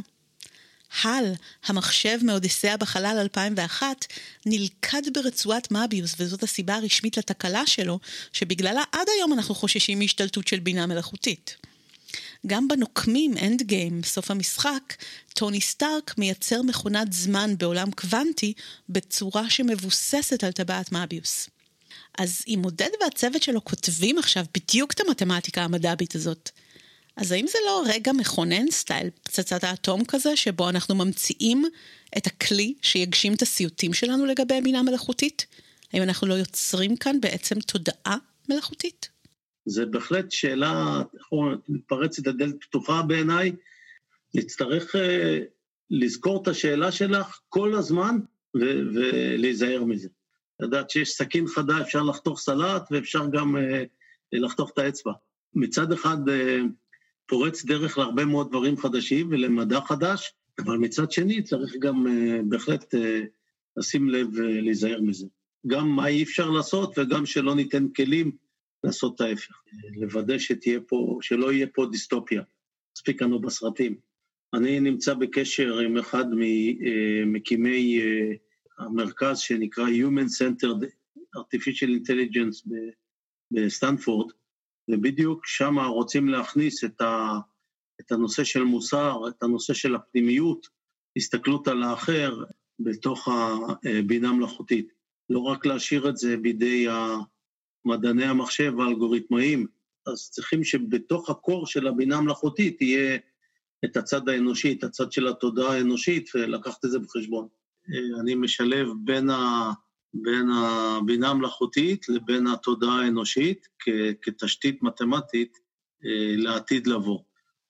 הל, 1.04 1.34
המחשב 1.66 2.20
מאודיסאה 2.24 2.78
בחלל 2.78 3.18
2001, 3.20 4.06
נלכד 4.46 5.02
ברצועת 5.14 5.72
מביוס, 5.72 6.16
וזאת 6.20 6.44
הסיבה 6.44 6.76
הרשמית 6.76 7.18
לתקלה 7.18 7.66
שלו, 7.66 8.00
שבגללה 8.34 8.84
עד 8.92 9.08
היום 9.18 9.34
אנחנו 9.34 9.56
חוששים 9.56 10.00
מהשתלטות 10.00 10.48
של 10.48 10.60
בינה 10.60 10.86
מלאכותית. 10.86 11.56
גם 12.48 12.68
בנוקמים, 12.68 13.38
Endgame, 13.38 14.02
בסוף 14.02 14.32
המשחק, 14.32 14.96
טוני 15.34 15.62
סטארק 15.62 16.18
מייצר 16.18 16.62
מכונת 16.62 17.14
זמן 17.14 17.58
בעולם 17.58 17.92
קוונטי 17.92 18.54
בצורה 18.90 19.50
שמבוססת 19.50 20.44
על 20.44 20.52
טבעת 20.52 20.92
מביוס. 20.92 21.50
אז 22.18 22.42
אם 22.48 22.62
עודד 22.64 22.90
והצוות 23.02 23.44
שלו 23.44 23.66
כותבים 23.66 24.18
עכשיו 24.18 24.46
בדיוק 24.54 24.92
את 24.92 25.00
המתמטיקה 25.00 25.64
המד"בית 25.64 26.16
הזאת, 26.16 26.50
אז 27.16 27.32
האם 27.32 27.46
זה 27.48 27.58
לא 27.66 27.84
רגע 27.88 28.12
מכונן, 28.12 28.72
style 28.72 29.10
פצצת 29.24 29.64
האטום 29.64 30.06
כזה, 30.06 30.36
שבו 30.36 30.70
אנחנו 30.70 30.96
ממציאים 30.96 31.66
את 32.18 32.28
הכלי 32.28 32.74
שיגשים 32.82 33.34
את 33.34 33.42
הסיוטים 33.42 33.94
שלנו 33.94 34.26
לגבי 34.26 34.62
בינה 34.62 34.84
מלאכותית? 34.84 35.46
האם 35.94 36.04
אנחנו 36.04 36.28
לא 36.28 36.34
יוצרים 36.34 36.98
כאן 36.98 37.22
בעצם 37.22 37.60
תודעה 37.60 38.18
מלאכותית? 38.50 39.10
זה 39.66 39.86
בהחלט 39.86 40.32
שאלה, 40.32 41.02
מתפרצת 41.70 42.28
הדלת 42.28 42.56
פתוחה 42.62 43.02
בעיניי. 43.02 43.52
נצטרך 44.36 44.96
uh, 44.96 45.00
לזכור 45.90 46.42
את 46.42 46.48
השאלה 46.48 46.92
שלך 46.92 47.40
כל 47.50 47.76
הזמן 47.76 48.20
ולהיזהר 48.54 49.84
מזה. 49.84 50.10
לדעת 50.60 50.90
שיש 50.90 51.10
סכין 51.10 51.48
חדה, 51.48 51.82
אפשר 51.82 52.04
לחתוך 52.04 52.40
סלט 52.40 52.84
ואפשר 52.92 53.26
גם 53.32 53.56
uh, 53.56 53.60
לחתוך 54.34 54.72
את 54.74 54.78
האצבע. 54.78 55.12
מצד 55.54 55.92
אחד 55.92 56.18
uh, 56.28 56.32
פורץ 57.32 57.66
דרך 57.66 57.98
להרבה 57.98 58.26
מאוד 58.26 58.50
דברים 58.50 58.78
חדשים 58.78 59.28
ולמדע 59.32 59.80
חדש, 59.82 60.34
אבל 60.60 60.78
מצד 60.78 61.12
שני 61.12 61.44
צריך 61.44 61.76
גם 61.80 62.08
uh, 62.08 62.10
בהחלט 62.50 62.96
uh, 62.96 62.98
לשים 63.78 64.10
לב 64.10 64.28
ולהיזהר 64.34 64.98
uh, 64.98 65.02
מזה. 65.02 65.28
גם 65.68 65.88
מה 65.88 66.08
אי 66.08 66.24
אפשר 66.24 66.50
לעשות 66.50 66.98
וגם 66.98 67.26
שלא 67.26 67.56
ניתן 67.56 67.88
כלים 67.88 68.32
לעשות 68.84 69.16
את 69.16 69.22
ההפך. 69.22 69.62
לוודא 69.96 70.38
שתהיה 70.38 70.80
פה, 70.88 71.20
שלא 71.22 71.52
יהיה 71.54 71.68
פה 71.74 71.86
דיסטופיה. 71.92 72.42
מספיק 72.98 73.22
לנו 73.22 73.42
בסרטים. 73.42 73.96
אני 74.54 74.80
נמצא 74.80 75.14
בקשר 75.14 75.80
עם 75.80 75.98
אחד 75.98 76.26
ממקימי 76.36 78.02
המרכז 78.80 79.40
שנקרא 79.40 79.88
Human 79.88 80.28
Centered 80.42 80.86
Artificial 81.38 81.90
Intelligence 82.02 82.70
בסטנפורד, 83.52 84.32
ובדיוק 84.92 85.46
שם 85.46 85.80
רוצים 85.80 86.30
להכניס 86.30 86.84
את, 86.84 87.02
ה, 87.02 87.40
את 88.02 88.12
הנושא 88.12 88.44
של 88.44 88.64
מוסר, 88.64 89.28
את 89.28 89.44
הנושא 89.44 89.74
של 89.74 89.96
הפנימיות, 89.96 90.68
הסתכלות 91.18 91.68
על 91.68 91.84
האחר 91.84 92.44
בתוך 92.80 93.28
הבינה 93.86 94.30
המלאכותית. 94.30 94.92
לא 95.30 95.40
רק 95.40 95.66
להשאיר 95.66 96.10
את 96.10 96.18
זה 96.18 96.38
בידי 96.38 96.88
מדעני 97.86 98.26
המחשב 98.26 98.74
והאלגוריתמאים, 98.78 99.68
אז 100.08 100.30
צריכים 100.30 100.64
שבתוך 100.64 101.30
הקור 101.30 101.68
של 101.68 101.88
הבינה 101.88 102.18
המלאכותית 102.18 102.82
יהיה 102.82 103.18
את 103.86 103.98
הצד 103.98 104.30
האנושי, 104.30 104.74
את 104.74 104.84
הצד 104.84 105.12
של 105.12 105.28
התודעה 105.28 105.74
האנושית, 105.74 106.30
ולקחת 106.36 106.86
את 106.86 106.92
זה 106.92 107.00
בחשבון. 107.00 107.48
אני 108.20 108.36
משלב 108.36 108.88
בין, 109.04 109.30
ה, 109.30 109.72
בין 110.14 110.50
הבינה 110.52 111.30
המלאכותית 111.30 112.10
לבין 112.10 112.48
התודעה 112.48 113.02
האנושית 113.02 113.68
כ, 113.80 113.90
כתשתית 114.22 114.84
מתמטית 114.84 115.58
אה, 116.06 116.36
לעתיד 116.38 116.88
לבוא. 116.88 117.20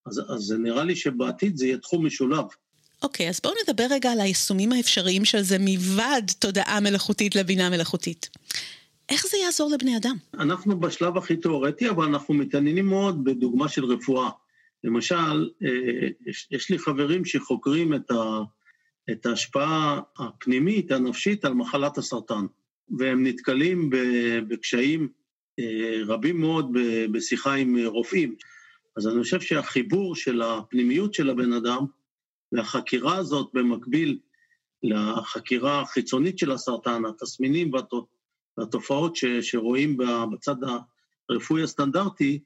אז, 0.06 0.22
אז 0.30 0.52
נראה 0.52 0.84
לי 0.84 0.96
שבעתיד 0.96 1.58
זה 1.58 1.66
יהיה 1.66 1.78
תחום 1.78 2.06
משולב. 2.06 2.46
אוקיי, 3.04 3.26
okay, 3.26 3.30
אז 3.30 3.40
בואו 3.44 3.54
נדבר 3.64 3.86
רגע 3.90 4.12
על 4.12 4.20
היישומים 4.22 4.72
האפשריים 4.72 5.26
של 5.26 5.42
זה 5.42 5.58
מלבד 5.60 6.22
תודעה 6.40 6.80
מלאכותית 6.80 7.36
לבינה 7.36 7.70
מלאכותית. 7.70 8.30
איך 9.10 9.28
זה 9.28 9.38
יעזור 9.38 9.72
לבני 9.72 9.98
אדם? 9.98 10.16
אנחנו 10.34 10.80
בשלב 10.80 11.18
הכי 11.18 11.38
תיאורטי, 11.38 11.90
אבל 11.90 12.06
אנחנו 12.06 12.34
מתעניינים 12.34 12.86
מאוד 12.86 13.24
בדוגמה 13.24 13.70
של 13.70 13.86
רפואה. 13.86 14.30
למשל, 14.84 15.50
אה, 15.64 16.08
יש 16.52 16.70
לי 16.70 16.80
חברים 16.80 17.26
שחוקרים 17.26 17.94
את, 17.94 18.12
ה, 18.12 18.40
את 19.12 19.26
ההשפעה 19.26 20.02
הפנימית, 20.20 20.92
הנפשית, 20.92 21.46
על 21.46 21.54
מחלת 21.54 21.98
הסרטן, 21.98 22.46
והם 22.98 23.28
נתקלים 23.28 23.90
בקשיים 24.48 25.10
אה, 25.60 26.02
רבים 26.06 26.42
מאוד 26.42 26.72
בשיחה 27.12 27.54
עם 27.54 27.78
רופאים. 27.86 28.36
אז 28.98 29.08
אני 29.08 29.24
חושב 29.24 29.42
שהחיבור 29.42 30.16
של 30.16 30.42
הפנימיות 30.42 31.14
של 31.14 31.30
הבן 31.30 31.54
אדם 31.54 31.86
והחקירה 32.52 33.18
הזאת 33.18 33.50
במקביל 33.54 34.20
לחקירה 34.84 35.82
החיצונית 35.82 36.38
של 36.38 36.52
הסרטן, 36.52 37.06
התסמינים 37.06 37.72
והתופעות 38.58 39.18
שרואים 39.42 39.98
בצד 40.32 40.56
הרפואי 41.30 41.64
הסטנדרטי, 41.64 42.40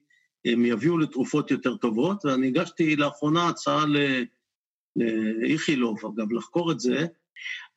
הם 0.45 0.65
יביאו 0.65 0.97
לתרופות 0.97 1.51
יותר 1.51 1.75
טובות, 1.75 2.25
ואני 2.25 2.47
הגשתי 2.47 2.95
לאחרונה 2.95 3.47
הצעה 3.49 3.85
לאיכילוב, 4.95 5.99
אגב, 6.05 6.31
לחקור 6.31 6.71
את 6.71 6.79
זה, 6.79 7.05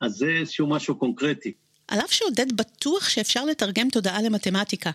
אז 0.01 0.11
זה 0.11 0.29
איזשהו 0.39 0.67
משהו 0.67 0.95
קונקרטי. 0.95 1.53
על 1.87 1.99
אף 1.99 2.11
שעודד 2.11 2.57
בטוח 2.57 3.09
שאפשר 3.09 3.45
לתרגם 3.45 3.89
תודעה 3.89 4.21
למתמטיקה, 4.21 4.91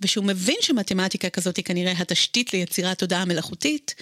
ושהוא 0.00 0.24
מבין 0.24 0.56
שמתמטיקה 0.60 1.30
כזאת 1.30 1.56
היא 1.56 1.64
כנראה 1.64 1.92
התשתית 1.98 2.52
ליצירת 2.52 2.98
תודעה 2.98 3.24
מלאכותית, 3.24 3.94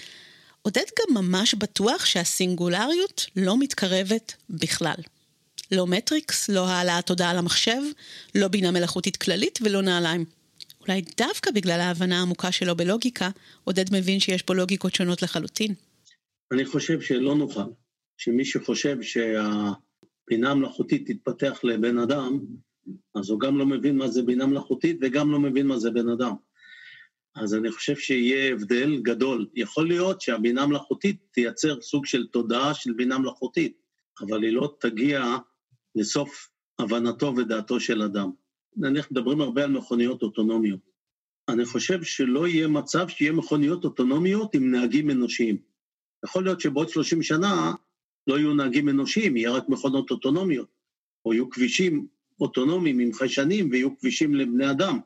עודד 0.61 0.83
גם 0.99 1.23
ממש 1.23 1.53
בטוח 1.53 2.05
שהסינגולריות 2.05 3.25
לא 3.35 3.59
מתקרבת 3.59 4.35
בכלל. 4.49 4.95
לא 5.71 5.87
מטריקס, 5.87 6.49
לא 6.49 6.67
העלאת 6.67 7.05
תודעה 7.05 7.33
למחשב, 7.33 7.81
לא 8.35 8.47
בינה 8.47 8.71
מלאכותית 8.71 9.17
כללית 9.17 9.59
ולא 9.61 9.81
נעליים. 9.81 10.25
אולי 10.81 11.01
דווקא 11.17 11.51
בגלל 11.51 11.81
ההבנה 11.81 12.19
העמוקה 12.19 12.51
שלו 12.51 12.75
בלוגיקה, 12.75 13.29
עודד 13.63 13.85
מבין 13.91 14.19
שיש 14.19 14.41
פה 14.41 14.55
לוגיקות 14.55 14.95
שונות 14.95 15.21
לחלוטין. 15.21 15.73
אני 16.51 16.65
חושב 16.65 17.01
שלא 17.01 17.35
נוכל, 17.35 17.69
שמי 18.17 18.45
שחושב 18.45 18.97
שהבינה 19.01 20.51
המלאכותית 20.51 21.11
תתפתח 21.11 21.59
לבן 21.63 21.97
אדם, 21.97 22.39
אז 23.15 23.29
הוא 23.29 23.39
גם 23.39 23.57
לא 23.57 23.65
מבין 23.65 23.97
מה 23.97 24.07
זה 24.07 24.21
בינה 24.21 24.45
מלאכותית 24.45 24.97
וגם 25.01 25.31
לא 25.31 25.39
מבין 25.39 25.67
מה 25.67 25.79
זה 25.79 25.91
בן 25.91 26.09
אדם. 26.09 26.33
אז 27.35 27.55
אני 27.55 27.71
חושב 27.71 27.95
שיהיה 27.95 28.53
הבדל 28.53 29.01
גדול. 29.01 29.47
יכול 29.55 29.87
להיות 29.87 30.21
שהבינה 30.21 30.63
המלאכותית 30.63 31.17
תייצר 31.31 31.81
סוג 31.81 32.05
של 32.05 32.27
תודעה 32.27 32.73
של 32.73 32.93
בינה 32.93 33.17
מלאכותית, 33.17 33.77
אבל 34.21 34.43
היא 34.43 34.53
לא 34.53 34.75
תגיע 34.79 35.37
לסוף 35.95 36.49
הבנתו 36.79 37.33
ודעתו 37.37 37.79
של 37.79 38.01
אדם. 38.01 38.31
נניח 38.77 39.11
מדברים 39.11 39.41
הרבה 39.41 39.63
על 39.63 39.71
מכוניות 39.71 40.21
אוטונומיות. 40.21 40.79
אני 41.49 41.65
חושב 41.65 42.03
שלא 42.03 42.47
יהיה 42.47 42.67
מצב 42.67 43.07
שיהיה 43.07 43.31
מכוניות 43.31 43.85
אוטונומיות 43.85 44.55
עם 44.55 44.71
נהגים 44.71 45.09
אנושיים. 45.09 45.68
יכול 46.25 46.43
להיות 46.43 46.61
שבעוד 46.61 46.89
30 46.89 47.23
שנה 47.23 47.73
לא 48.27 48.39
יהיו 48.39 48.53
נהגים 48.53 48.89
אנושיים, 48.89 49.37
יהיה 49.37 49.51
רק 49.51 49.69
מכונות 49.69 50.11
אוטונומיות, 50.11 50.67
או 51.25 51.33
יהיו 51.33 51.49
כבישים 51.49 52.07
אוטונומיים 52.41 52.99
עם 52.99 53.13
חיישנים 53.13 53.69
ויהיו 53.71 53.97
כבישים 53.97 54.35
לבני 54.35 54.71
אדם, 54.71 54.99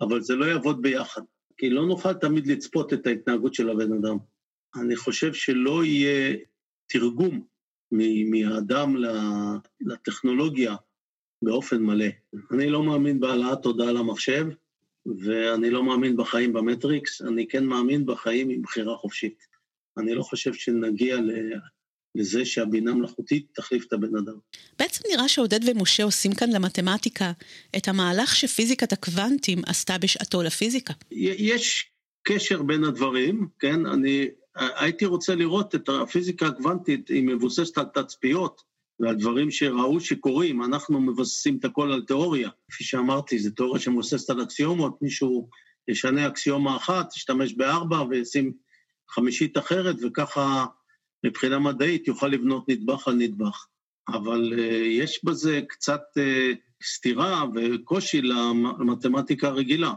אבל 0.00 0.20
זה 0.20 0.34
לא 0.34 0.44
יעבוד 0.44 0.82
ביחד, 0.82 1.22
כי 1.56 1.70
לא 1.70 1.86
נוכל 1.86 2.12
תמיד 2.12 2.46
לצפות 2.46 2.92
את 2.92 3.06
ההתנהגות 3.06 3.54
של 3.54 3.70
הבן 3.70 3.92
אדם. 3.92 4.16
אני 4.80 4.96
חושב 4.96 5.34
שלא 5.34 5.84
יהיה 5.84 6.36
תרגום 6.86 7.44
מהאדם 8.30 8.96
לטכנולוגיה 9.80 10.76
באופן 11.42 11.82
מלא. 11.82 12.06
אני 12.50 12.70
לא 12.70 12.82
מאמין 12.82 13.20
בהעלאת 13.20 13.62
תודעה 13.62 13.92
למחשב, 13.92 14.46
ואני 15.06 15.70
לא 15.70 15.84
מאמין 15.84 16.16
בחיים 16.16 16.52
במטריקס, 16.52 17.22
אני 17.22 17.48
כן 17.48 17.64
מאמין 17.64 18.06
בחיים 18.06 18.50
עם 18.50 18.62
בחירה 18.62 18.96
חופשית. 18.96 19.51
אני 19.98 20.14
לא 20.14 20.22
חושב 20.22 20.54
שנגיע 20.54 21.16
לזה 22.14 22.44
שהבינה 22.44 22.94
מלאכותית 22.94 23.46
תחליף 23.54 23.86
את 23.86 23.92
הבן 23.92 24.16
אדם. 24.16 24.34
בעצם 24.78 25.04
נראה 25.12 25.28
שעודד 25.28 25.68
ומשה 25.68 26.04
עושים 26.04 26.34
כאן 26.34 26.50
למתמטיקה 26.52 27.32
את 27.76 27.88
המהלך 27.88 28.36
שפיזיקת 28.36 28.92
הקוונטים 28.92 29.58
עשתה 29.66 29.98
בשעתו 29.98 30.42
לפיזיקה. 30.42 30.92
יש 31.10 31.90
קשר 32.22 32.62
בין 32.62 32.84
הדברים, 32.84 33.48
כן? 33.58 33.86
אני 33.86 34.28
הייתי 34.56 35.04
רוצה 35.04 35.34
לראות 35.34 35.74
את 35.74 35.88
הפיזיקה 35.88 36.46
הקוונטית, 36.46 37.08
היא 37.08 37.22
מבוססת 37.22 37.78
על 37.78 37.84
תצפיות 37.84 38.62
ועל 39.00 39.14
דברים 39.14 39.50
שראו 39.50 40.00
שקורים. 40.00 40.64
אנחנו 40.64 41.00
מבססים 41.00 41.56
את 41.58 41.64
הכל 41.64 41.92
על 41.92 42.02
תיאוריה. 42.02 42.50
כפי 42.70 42.84
שאמרתי, 42.84 43.38
זו 43.38 43.50
תיאוריה 43.50 43.80
שמבוססת 43.80 44.30
על 44.30 44.42
אקסיומות, 44.42 45.02
מישהו 45.02 45.48
ישנה 45.88 46.26
אקסיומה 46.26 46.76
אחת, 46.76 47.16
ישתמש 47.16 47.54
בארבע 47.54 48.02
וישים 48.02 48.52
חמישית 49.12 49.58
אחרת, 49.58 49.96
וככה 50.02 50.66
מבחינה 51.24 51.58
מדעית 51.58 52.08
יוכל 52.08 52.26
לבנות 52.26 52.68
נדבך 52.68 53.08
על 53.08 53.14
נדבך. 53.14 53.66
אבל 54.08 54.52
uh, 54.56 54.60
יש 54.86 55.24
בזה 55.24 55.60
קצת 55.68 56.02
uh, 56.18 56.56
סתירה 56.84 57.44
וקושי 57.54 58.22
למתמטיקה 58.22 59.48
הרגילה. 59.48 59.94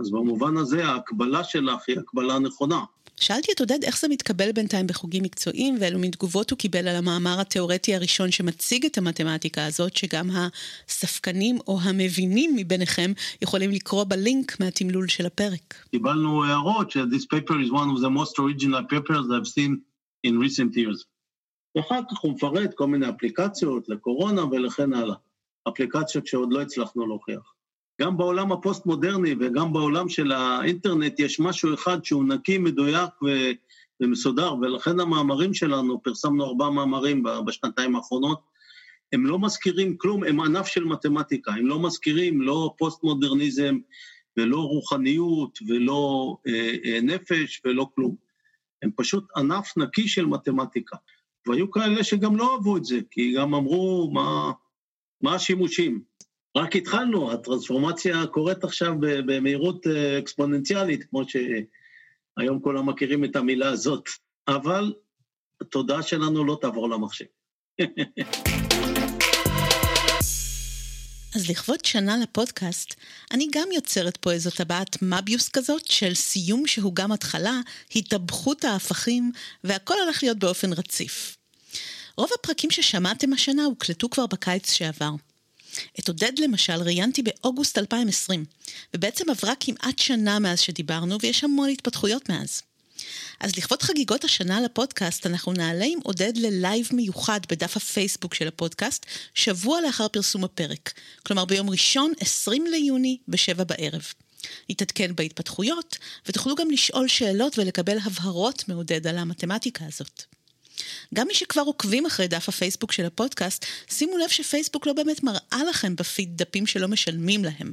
אז 0.00 0.10
במובן 0.10 0.56
הזה 0.56 0.84
ההקבלה 0.84 1.44
שלך 1.44 1.82
היא 1.88 1.98
הקבלה 1.98 2.38
נכונה. 2.38 2.84
שאלתי 3.20 3.52
את 3.52 3.60
עודד 3.60 3.84
איך 3.84 4.00
זה 4.00 4.08
מתקבל 4.08 4.52
בינתיים 4.52 4.86
בחוגים 4.86 5.22
מקצועיים, 5.22 5.76
ואילו 5.80 5.98
מין 5.98 6.10
תגובות 6.10 6.50
הוא 6.50 6.58
קיבל 6.58 6.88
על 6.88 6.96
המאמר 6.96 7.40
התיאורטי 7.40 7.94
הראשון 7.94 8.30
שמציג 8.30 8.86
את 8.86 8.98
המתמטיקה 8.98 9.66
הזאת, 9.66 9.96
שגם 9.96 10.30
הספקנים 10.88 11.58
או 11.66 11.78
המבינים 11.82 12.56
מביניכם 12.56 13.12
יכולים 13.42 13.70
לקרוא 13.70 14.04
בלינק 14.04 14.60
מהתמלול 14.60 15.08
של 15.08 15.26
הפרק. 15.26 15.74
קיבלנו 15.90 16.44
הערות 16.44 16.90
ש-this 16.90 17.24
paper 17.34 17.54
is 17.66 17.70
one 17.70 17.96
of 17.96 18.00
the 18.00 18.10
most 18.10 18.38
original 18.38 18.82
papers 18.94 19.26
I've 19.30 19.48
seen 19.48 19.72
in 20.26 20.32
recent 20.44 20.76
years. 20.76 21.04
ואחר 21.76 22.00
כך 22.10 22.18
הוא 22.20 22.32
מפרט 22.32 22.74
כל 22.74 22.86
מיני 22.86 23.08
אפליקציות 23.08 23.88
לקורונה 23.88 24.44
ולכן 24.44 24.92
הלאה. 24.92 25.16
אפליקציות 25.68 26.26
שעוד 26.26 26.52
לא 26.52 26.62
הצלחנו 26.62 27.06
להוכיח. 27.06 27.55
גם 28.00 28.16
בעולם 28.16 28.52
הפוסט-מודרני 28.52 29.34
וגם 29.40 29.72
בעולם 29.72 30.08
של 30.08 30.32
האינטרנט 30.32 31.20
יש 31.20 31.40
משהו 31.40 31.74
אחד 31.74 32.04
שהוא 32.04 32.24
נקי, 32.24 32.58
מדויק 32.58 33.10
ו- 33.24 33.50
ומסודר, 34.00 34.54
ולכן 34.54 35.00
המאמרים 35.00 35.54
שלנו, 35.54 36.02
פרסמנו 36.02 36.44
ארבעה 36.44 36.70
מאמרים 36.70 37.22
בשנתיים 37.46 37.96
האחרונות, 37.96 38.40
הם 39.12 39.26
לא 39.26 39.38
מזכירים 39.38 39.96
כלום, 39.96 40.24
הם 40.24 40.40
ענף 40.40 40.66
של 40.66 40.84
מתמטיקה, 40.84 41.52
הם 41.52 41.66
לא 41.66 41.80
מזכירים 41.80 42.42
לא 42.42 42.74
פוסט-מודרניזם 42.78 43.78
ולא 44.36 44.56
רוחניות 44.56 45.58
ולא 45.68 46.36
אה, 46.46 46.74
אה, 46.84 46.98
נפש 47.02 47.62
ולא 47.64 47.88
כלום. 47.94 48.16
הם 48.82 48.90
פשוט 48.96 49.24
ענף 49.36 49.76
נקי 49.76 50.08
של 50.08 50.26
מתמטיקה. 50.26 50.96
והיו 51.46 51.70
כאלה 51.70 52.04
שגם 52.04 52.36
לא 52.36 52.52
אהבו 52.52 52.76
את 52.76 52.84
זה, 52.84 52.98
כי 53.10 53.34
גם 53.34 53.54
אמרו, 53.54 54.10
מה, 54.14 54.52
מה 55.20 55.34
השימושים? 55.34 56.02
רק 56.56 56.76
התחלנו, 56.76 57.32
הטרנספורמציה 57.32 58.26
קורית 58.26 58.64
עכשיו 58.64 58.94
במהירות 59.00 59.86
אה, 59.86 60.18
אקספוננציאלית, 60.18 61.04
כמו 61.04 61.22
שהיום 61.28 62.60
כולם 62.60 62.88
מכירים 62.88 63.24
את 63.24 63.36
המילה 63.36 63.68
הזאת, 63.68 64.08
אבל 64.48 64.94
התודעה 65.60 66.02
שלנו 66.02 66.44
לא 66.44 66.58
תעבור 66.60 66.90
למחשב. 66.90 67.24
אז 71.34 71.50
לכבוד 71.50 71.84
שנה 71.84 72.16
לפודקאסט, 72.16 72.94
אני 73.32 73.48
גם 73.52 73.68
יוצרת 73.74 74.16
פה 74.16 74.32
איזו 74.32 74.50
טבעת 74.50 75.02
מביוס 75.02 75.48
כזאת 75.48 75.86
של 75.86 76.14
סיום 76.14 76.66
שהוא 76.66 76.94
גם 76.94 77.12
התחלה, 77.12 77.60
התאבכות 77.96 78.64
ההפכים, 78.64 79.32
והכל 79.64 79.94
הולך 80.04 80.22
להיות 80.22 80.38
באופן 80.38 80.72
רציף. 80.72 81.36
רוב 82.16 82.30
הפרקים 82.40 82.70
ששמעתם 82.70 83.32
השנה 83.32 83.64
הוקלטו 83.64 84.10
כבר 84.10 84.26
בקיץ 84.26 84.72
שעבר. 84.72 85.10
את 85.98 86.08
עודד 86.08 86.32
למשל 86.38 86.82
ראיינתי 86.82 87.22
באוגוסט 87.22 87.78
2020, 87.78 88.44
ובעצם 88.94 89.30
עברה 89.30 89.52
כמעט 89.60 89.98
שנה 89.98 90.38
מאז 90.38 90.60
שדיברנו, 90.60 91.18
ויש 91.20 91.44
המון 91.44 91.68
התפתחויות 91.68 92.28
מאז. 92.28 92.62
אז 93.40 93.56
לכבוד 93.56 93.82
חגיגות 93.82 94.24
השנה 94.24 94.60
לפודקאסט, 94.60 95.26
אנחנו 95.26 95.52
נעלה 95.52 95.84
עם 95.84 95.98
עודד 96.02 96.32
ללייב 96.36 96.88
מיוחד 96.92 97.40
בדף 97.48 97.76
הפייסבוק 97.76 98.34
של 98.34 98.48
הפודקאסט, 98.48 99.06
שבוע 99.34 99.80
לאחר 99.80 100.08
פרסום 100.08 100.44
הפרק. 100.44 100.92
כלומר 101.26 101.44
ביום 101.44 101.70
ראשון, 101.70 102.12
20 102.20 102.66
ליוני, 102.66 103.18
בשבע 103.28 103.64
בערב. 103.64 104.12
נתעדכן 104.70 105.14
בהתפתחויות, 105.14 105.98
ותוכלו 106.26 106.54
גם 106.54 106.70
לשאול 106.70 107.08
שאלות 107.08 107.58
ולקבל 107.58 107.98
הבהרות 108.04 108.68
מעודד 108.68 109.06
על 109.06 109.18
המתמטיקה 109.18 109.84
הזאת. 109.86 110.35
גם 111.14 111.26
מי 111.26 111.34
שכבר 111.34 111.62
עוקבים 111.62 112.06
אחרי 112.06 112.28
דף 112.28 112.48
הפייסבוק 112.48 112.92
של 112.92 113.06
הפודקאסט, 113.06 113.64
שימו 113.90 114.16
לב 114.16 114.28
שפייסבוק 114.28 114.86
לא 114.86 114.92
באמת 114.92 115.22
מראה 115.22 115.64
לכם 115.68 115.96
בפיד 115.96 116.36
דפים 116.36 116.66
שלא 116.66 116.88
משלמים 116.88 117.44
להם. 117.44 117.72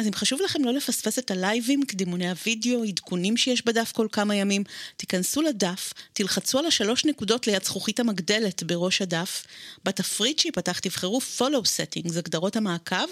אז 0.00 0.06
אם 0.06 0.14
חשוב 0.14 0.40
לכם 0.44 0.64
לא 0.64 0.72
לפספס 0.72 1.18
את 1.18 1.30
הלייבים, 1.30 1.82
קדימוני 1.82 2.30
הוידאו, 2.30 2.84
עדכונים 2.84 3.36
שיש 3.36 3.64
בדף 3.64 3.92
כל 3.92 4.06
כמה 4.12 4.34
ימים, 4.34 4.64
תיכנסו 4.96 5.42
לדף, 5.42 5.92
תלחצו 6.12 6.58
על 6.58 6.66
השלוש 6.66 7.04
נקודות 7.04 7.46
ליד 7.46 7.64
זכוכית 7.64 8.00
המגדלת 8.00 8.62
בראש 8.62 9.02
הדף, 9.02 9.44
בתפריט 9.84 10.38
שיפתח 10.38 10.78
תבחרו 10.78 11.20
follow 11.38 11.64
settings, 11.64 12.18
הגדרות 12.18 12.56
המעקב, 12.56 13.06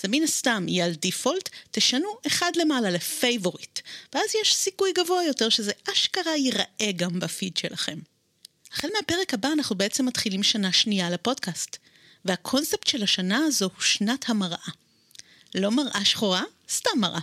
זה 0.00 0.08
מן 0.08 0.22
הסתם 0.22 0.66
יהיה 0.68 0.84
על 0.84 0.94
דיפולט, 0.94 1.48
תשנו 1.70 2.08
אחד 2.26 2.50
למעלה 2.56 2.90
לפייבוריט, 2.90 3.80
ואז 4.14 4.34
יש 4.42 4.54
סיכוי 4.54 4.92
גבוה 4.92 5.24
יותר 5.24 5.48
שזה 5.48 5.72
אשכרה 5.92 6.36
ייראה 6.36 6.92
גם 6.96 7.20
בפיד 7.20 7.56
שלכם. 7.56 7.98
החל 8.76 8.88
מהפרק 8.96 9.34
הבא 9.34 9.48
אנחנו 9.52 9.76
בעצם 9.76 10.06
מתחילים 10.06 10.42
שנה 10.42 10.72
שנייה 10.72 11.10
לפודקאסט, 11.10 11.76
והקונספט 12.24 12.86
של 12.86 13.02
השנה 13.02 13.38
הזו 13.38 13.64
הוא 13.64 13.82
שנת 13.82 14.24
המראה. 14.28 14.68
לא 15.54 15.70
מראה 15.70 16.04
שחורה, 16.04 16.42
סתם 16.70 16.90
מראה. 16.96 17.20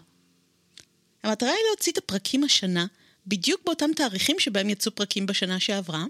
המטרה 1.24 1.49
היא 1.49 1.66
להוציא 1.70 1.91
את 1.91 1.97
הפרקים 1.97 2.43
השנה 2.43 2.86
בדיוק 3.28 3.62
באותם 3.66 3.89
תאריכים 3.95 4.39
שבהם 4.39 4.70
יצאו 4.70 4.95
פרקים 4.95 5.26
בשנה 5.26 5.60
שעברה, 5.60 6.06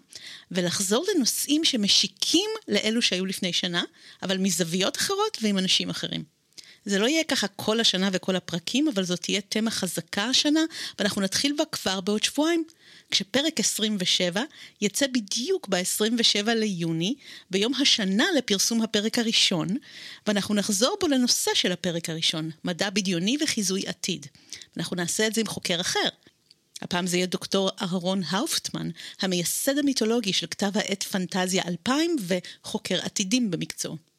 ולחזור 0.51 1.05
לנושאים 1.15 1.65
שמשיקים 1.65 2.49
לאלו 2.67 3.01
שהיו 3.01 3.25
לפני 3.25 3.53
שנה, 3.53 3.83
אבל 4.21 4.37
מזוויות 4.37 4.97
אחרות 4.97 5.37
ועם 5.41 5.57
אנשים 5.57 5.89
אחרים. 5.89 6.23
זה 6.85 6.99
לא 6.99 7.07
יהיה 7.07 7.23
ככה 7.23 7.47
כל 7.47 7.79
השנה 7.79 8.09
וכל 8.13 8.35
הפרקים, 8.35 8.87
אבל 8.87 9.03
זאת 9.03 9.21
תהיה 9.21 9.41
תמה 9.41 9.71
חזקה 9.71 10.23
השנה, 10.23 10.61
ואנחנו 10.99 11.21
נתחיל 11.21 11.53
בה 11.57 11.63
כבר 11.65 12.01
בעוד 12.01 12.23
שבועיים. 12.23 12.63
כשפרק 13.11 13.59
27 13.59 14.41
יצא 14.81 15.07
בדיוק 15.07 15.67
ב-27 15.67 16.49
ליוני, 16.55 17.15
ביום 17.51 17.73
השנה 17.81 18.25
לפרסום 18.37 18.81
הפרק 18.81 19.19
הראשון, 19.19 19.67
ואנחנו 20.27 20.55
נחזור 20.55 20.97
בו 21.01 21.07
לנושא 21.07 21.51
של 21.53 21.71
הפרק 21.71 22.09
הראשון, 22.09 22.51
מדע 22.63 22.89
בדיוני 22.89 23.37
וחיזוי 23.41 23.83
עתיד. 23.87 24.25
אנחנו 24.77 24.95
נעשה 24.95 25.27
את 25.27 25.33
זה 25.33 25.41
עם 25.41 25.47
חוקר 25.47 25.81
אחר. 25.81 26.09
הפעם 26.81 27.07
זה 27.07 27.17
יהיה 27.17 27.25
דוקטור 27.25 27.69
אהרון 27.81 28.21
האופטמן, 28.27 28.89
המייסד 29.21 29.77
המיתולוגי 29.77 30.33
של 30.33 30.47
כתב 30.47 30.71
העת 30.75 31.03
פנטזיה 31.03 31.63
2000 31.67 32.15
וחוקר 32.27 32.99
עתידים 33.01 33.51
במקצועו. 33.51 34.12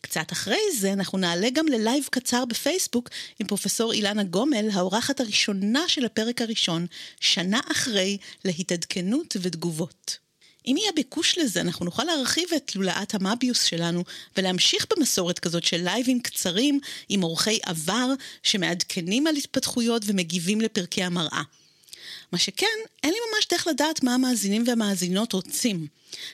קצת 0.00 0.32
אחרי 0.32 0.60
זה 0.78 0.92
אנחנו 0.92 1.18
נעלה 1.18 1.50
גם 1.50 1.66
ללייב 1.66 2.04
קצר 2.10 2.44
בפייסבוק 2.44 3.08
עם 3.38 3.46
פרופסור 3.46 3.92
אילנה 3.92 4.22
גומל, 4.22 4.70
האורחת 4.72 5.20
הראשונה 5.20 5.88
של 5.88 6.04
הפרק 6.04 6.42
הראשון, 6.42 6.86
שנה 7.20 7.60
אחרי 7.72 8.18
להתעדכנות 8.44 9.36
ותגובות. 9.42 10.18
אם 10.66 10.76
יהיה 10.78 10.92
ביקוש 10.92 11.38
לזה, 11.38 11.60
אנחנו 11.60 11.84
נוכל 11.84 12.04
להרחיב 12.04 12.48
את 12.56 12.76
לולאת 12.76 13.14
המביוס 13.14 13.62
שלנו 13.62 14.04
ולהמשיך 14.36 14.86
במסורת 14.90 15.38
כזאת 15.38 15.64
של 15.64 15.76
לייבים 15.84 16.20
קצרים 16.20 16.80
עם 17.08 17.22
אורחי 17.22 17.58
עבר 17.62 18.12
שמעדכנים 18.42 19.26
על 19.26 19.36
התפתחויות 19.36 20.02
ומגיבים 20.06 20.60
לפרקי 20.60 21.02
המראה. 21.02 21.42
מה 22.32 22.38
שכן, 22.38 22.66
אין 23.02 23.12
לי 23.12 23.18
ממש 23.32 23.46
דרך 23.50 23.66
לדעת 23.66 24.02
מה 24.02 24.14
המאזינים 24.14 24.64
והמאזינות 24.66 25.32
רוצים. 25.32 25.86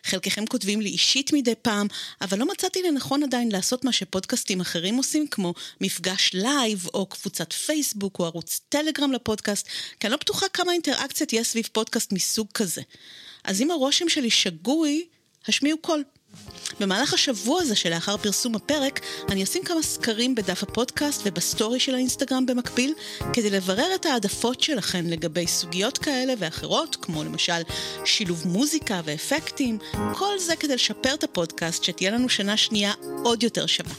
חלקכם 0.05 0.47
כותבים 0.47 0.81
לי 0.81 0.89
אישית 0.89 1.33
מדי 1.33 1.55
פעם, 1.63 1.87
אבל 2.21 2.39
לא 2.39 2.47
מצאתי 2.47 2.83
לנכון 2.83 3.23
עדיין 3.23 3.53
לעשות 3.53 3.85
מה 3.85 3.93
שפודקאסטים 3.93 4.61
אחרים 4.61 4.97
עושים, 4.97 5.27
כמו 5.27 5.55
מפגש 5.81 6.31
live, 6.35 6.89
או 6.95 7.07
קבוצת 7.07 7.53
פייסבוק, 7.53 8.19
או 8.19 8.25
ערוץ 8.25 8.61
טלגרם 8.69 9.13
לפודקאסט, 9.13 9.67
כי 10.01 10.07
אני 10.07 10.13
לא 10.13 10.17
בטוחה 10.17 10.49
כמה 10.49 10.73
אינטראקציה 10.73 11.27
תהיה 11.27 11.45
סביב 11.45 11.69
פודקאסט 11.73 12.13
מסוג 12.13 12.47
כזה. 12.55 12.83
אז 13.45 13.61
אם 13.61 13.71
הרושם 13.71 14.09
שלי 14.09 14.31
שגוי, 14.31 15.07
השמיעו 15.49 15.79
קול. 15.79 16.05
במהלך 16.81 17.15
השבוע 17.15 17.63
הזה 17.63 17.77
שלאחר 17.77 18.17
פרסום 18.17 18.55
הפרק, 18.55 19.01
אני 19.29 19.43
אשים 19.45 19.65
כמה 19.65 19.83
סקרים 19.83 20.35
בדף 20.35 20.63
הפודקאסט 20.63 21.23
ובסטורי 21.25 21.81
של 21.81 21.95
האינסטגרם 21.95 22.47
במקביל, 22.47 22.95
כדי 23.33 23.51
לברר 23.51 23.95
את 23.95 24.07
העדפות 24.07 24.61
שלכן 24.61 25.07
לגבי 25.07 25.47
סוגיות 25.47 25.99
כאלה 25.99 26.35
ואחרות, 26.39 26.97
כמו 26.97 27.25
למשל 27.25 27.63
שילוב 28.05 28.43
מוזיקה 28.47 29.01
ואפקטים, 29.05 29.79
כל 30.13 30.39
זה 30.39 30.57
כדי 30.57 30.75
לשפר 30.75 31.15
את 31.15 31.25
הפודקאסט, 31.25 31.85
שתהיה 31.85 32.11
לנו 32.11 32.29
שנה 32.29 32.57
שנייה 32.57 32.93
עוד 33.25 33.43
יותר 33.43 33.67
שווה. 33.67 33.95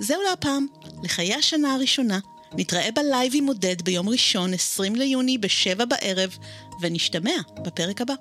זהו 0.00 0.22
להפעם, 0.30 0.66
לחיי 1.02 1.34
השנה 1.34 1.74
הראשונה. 1.74 2.18
נתראה 2.54 2.90
בלייב 2.90 3.32
עם 3.36 3.46
עודד 3.46 3.82
ביום 3.82 4.08
ראשון, 4.08 4.54
20 4.54 4.96
ליוני, 4.96 5.38
בשבע 5.38 5.84
בערב, 5.84 6.38
ונשתמע 6.80 7.36
בפרק 7.64 8.00
הבא. 8.00 8.14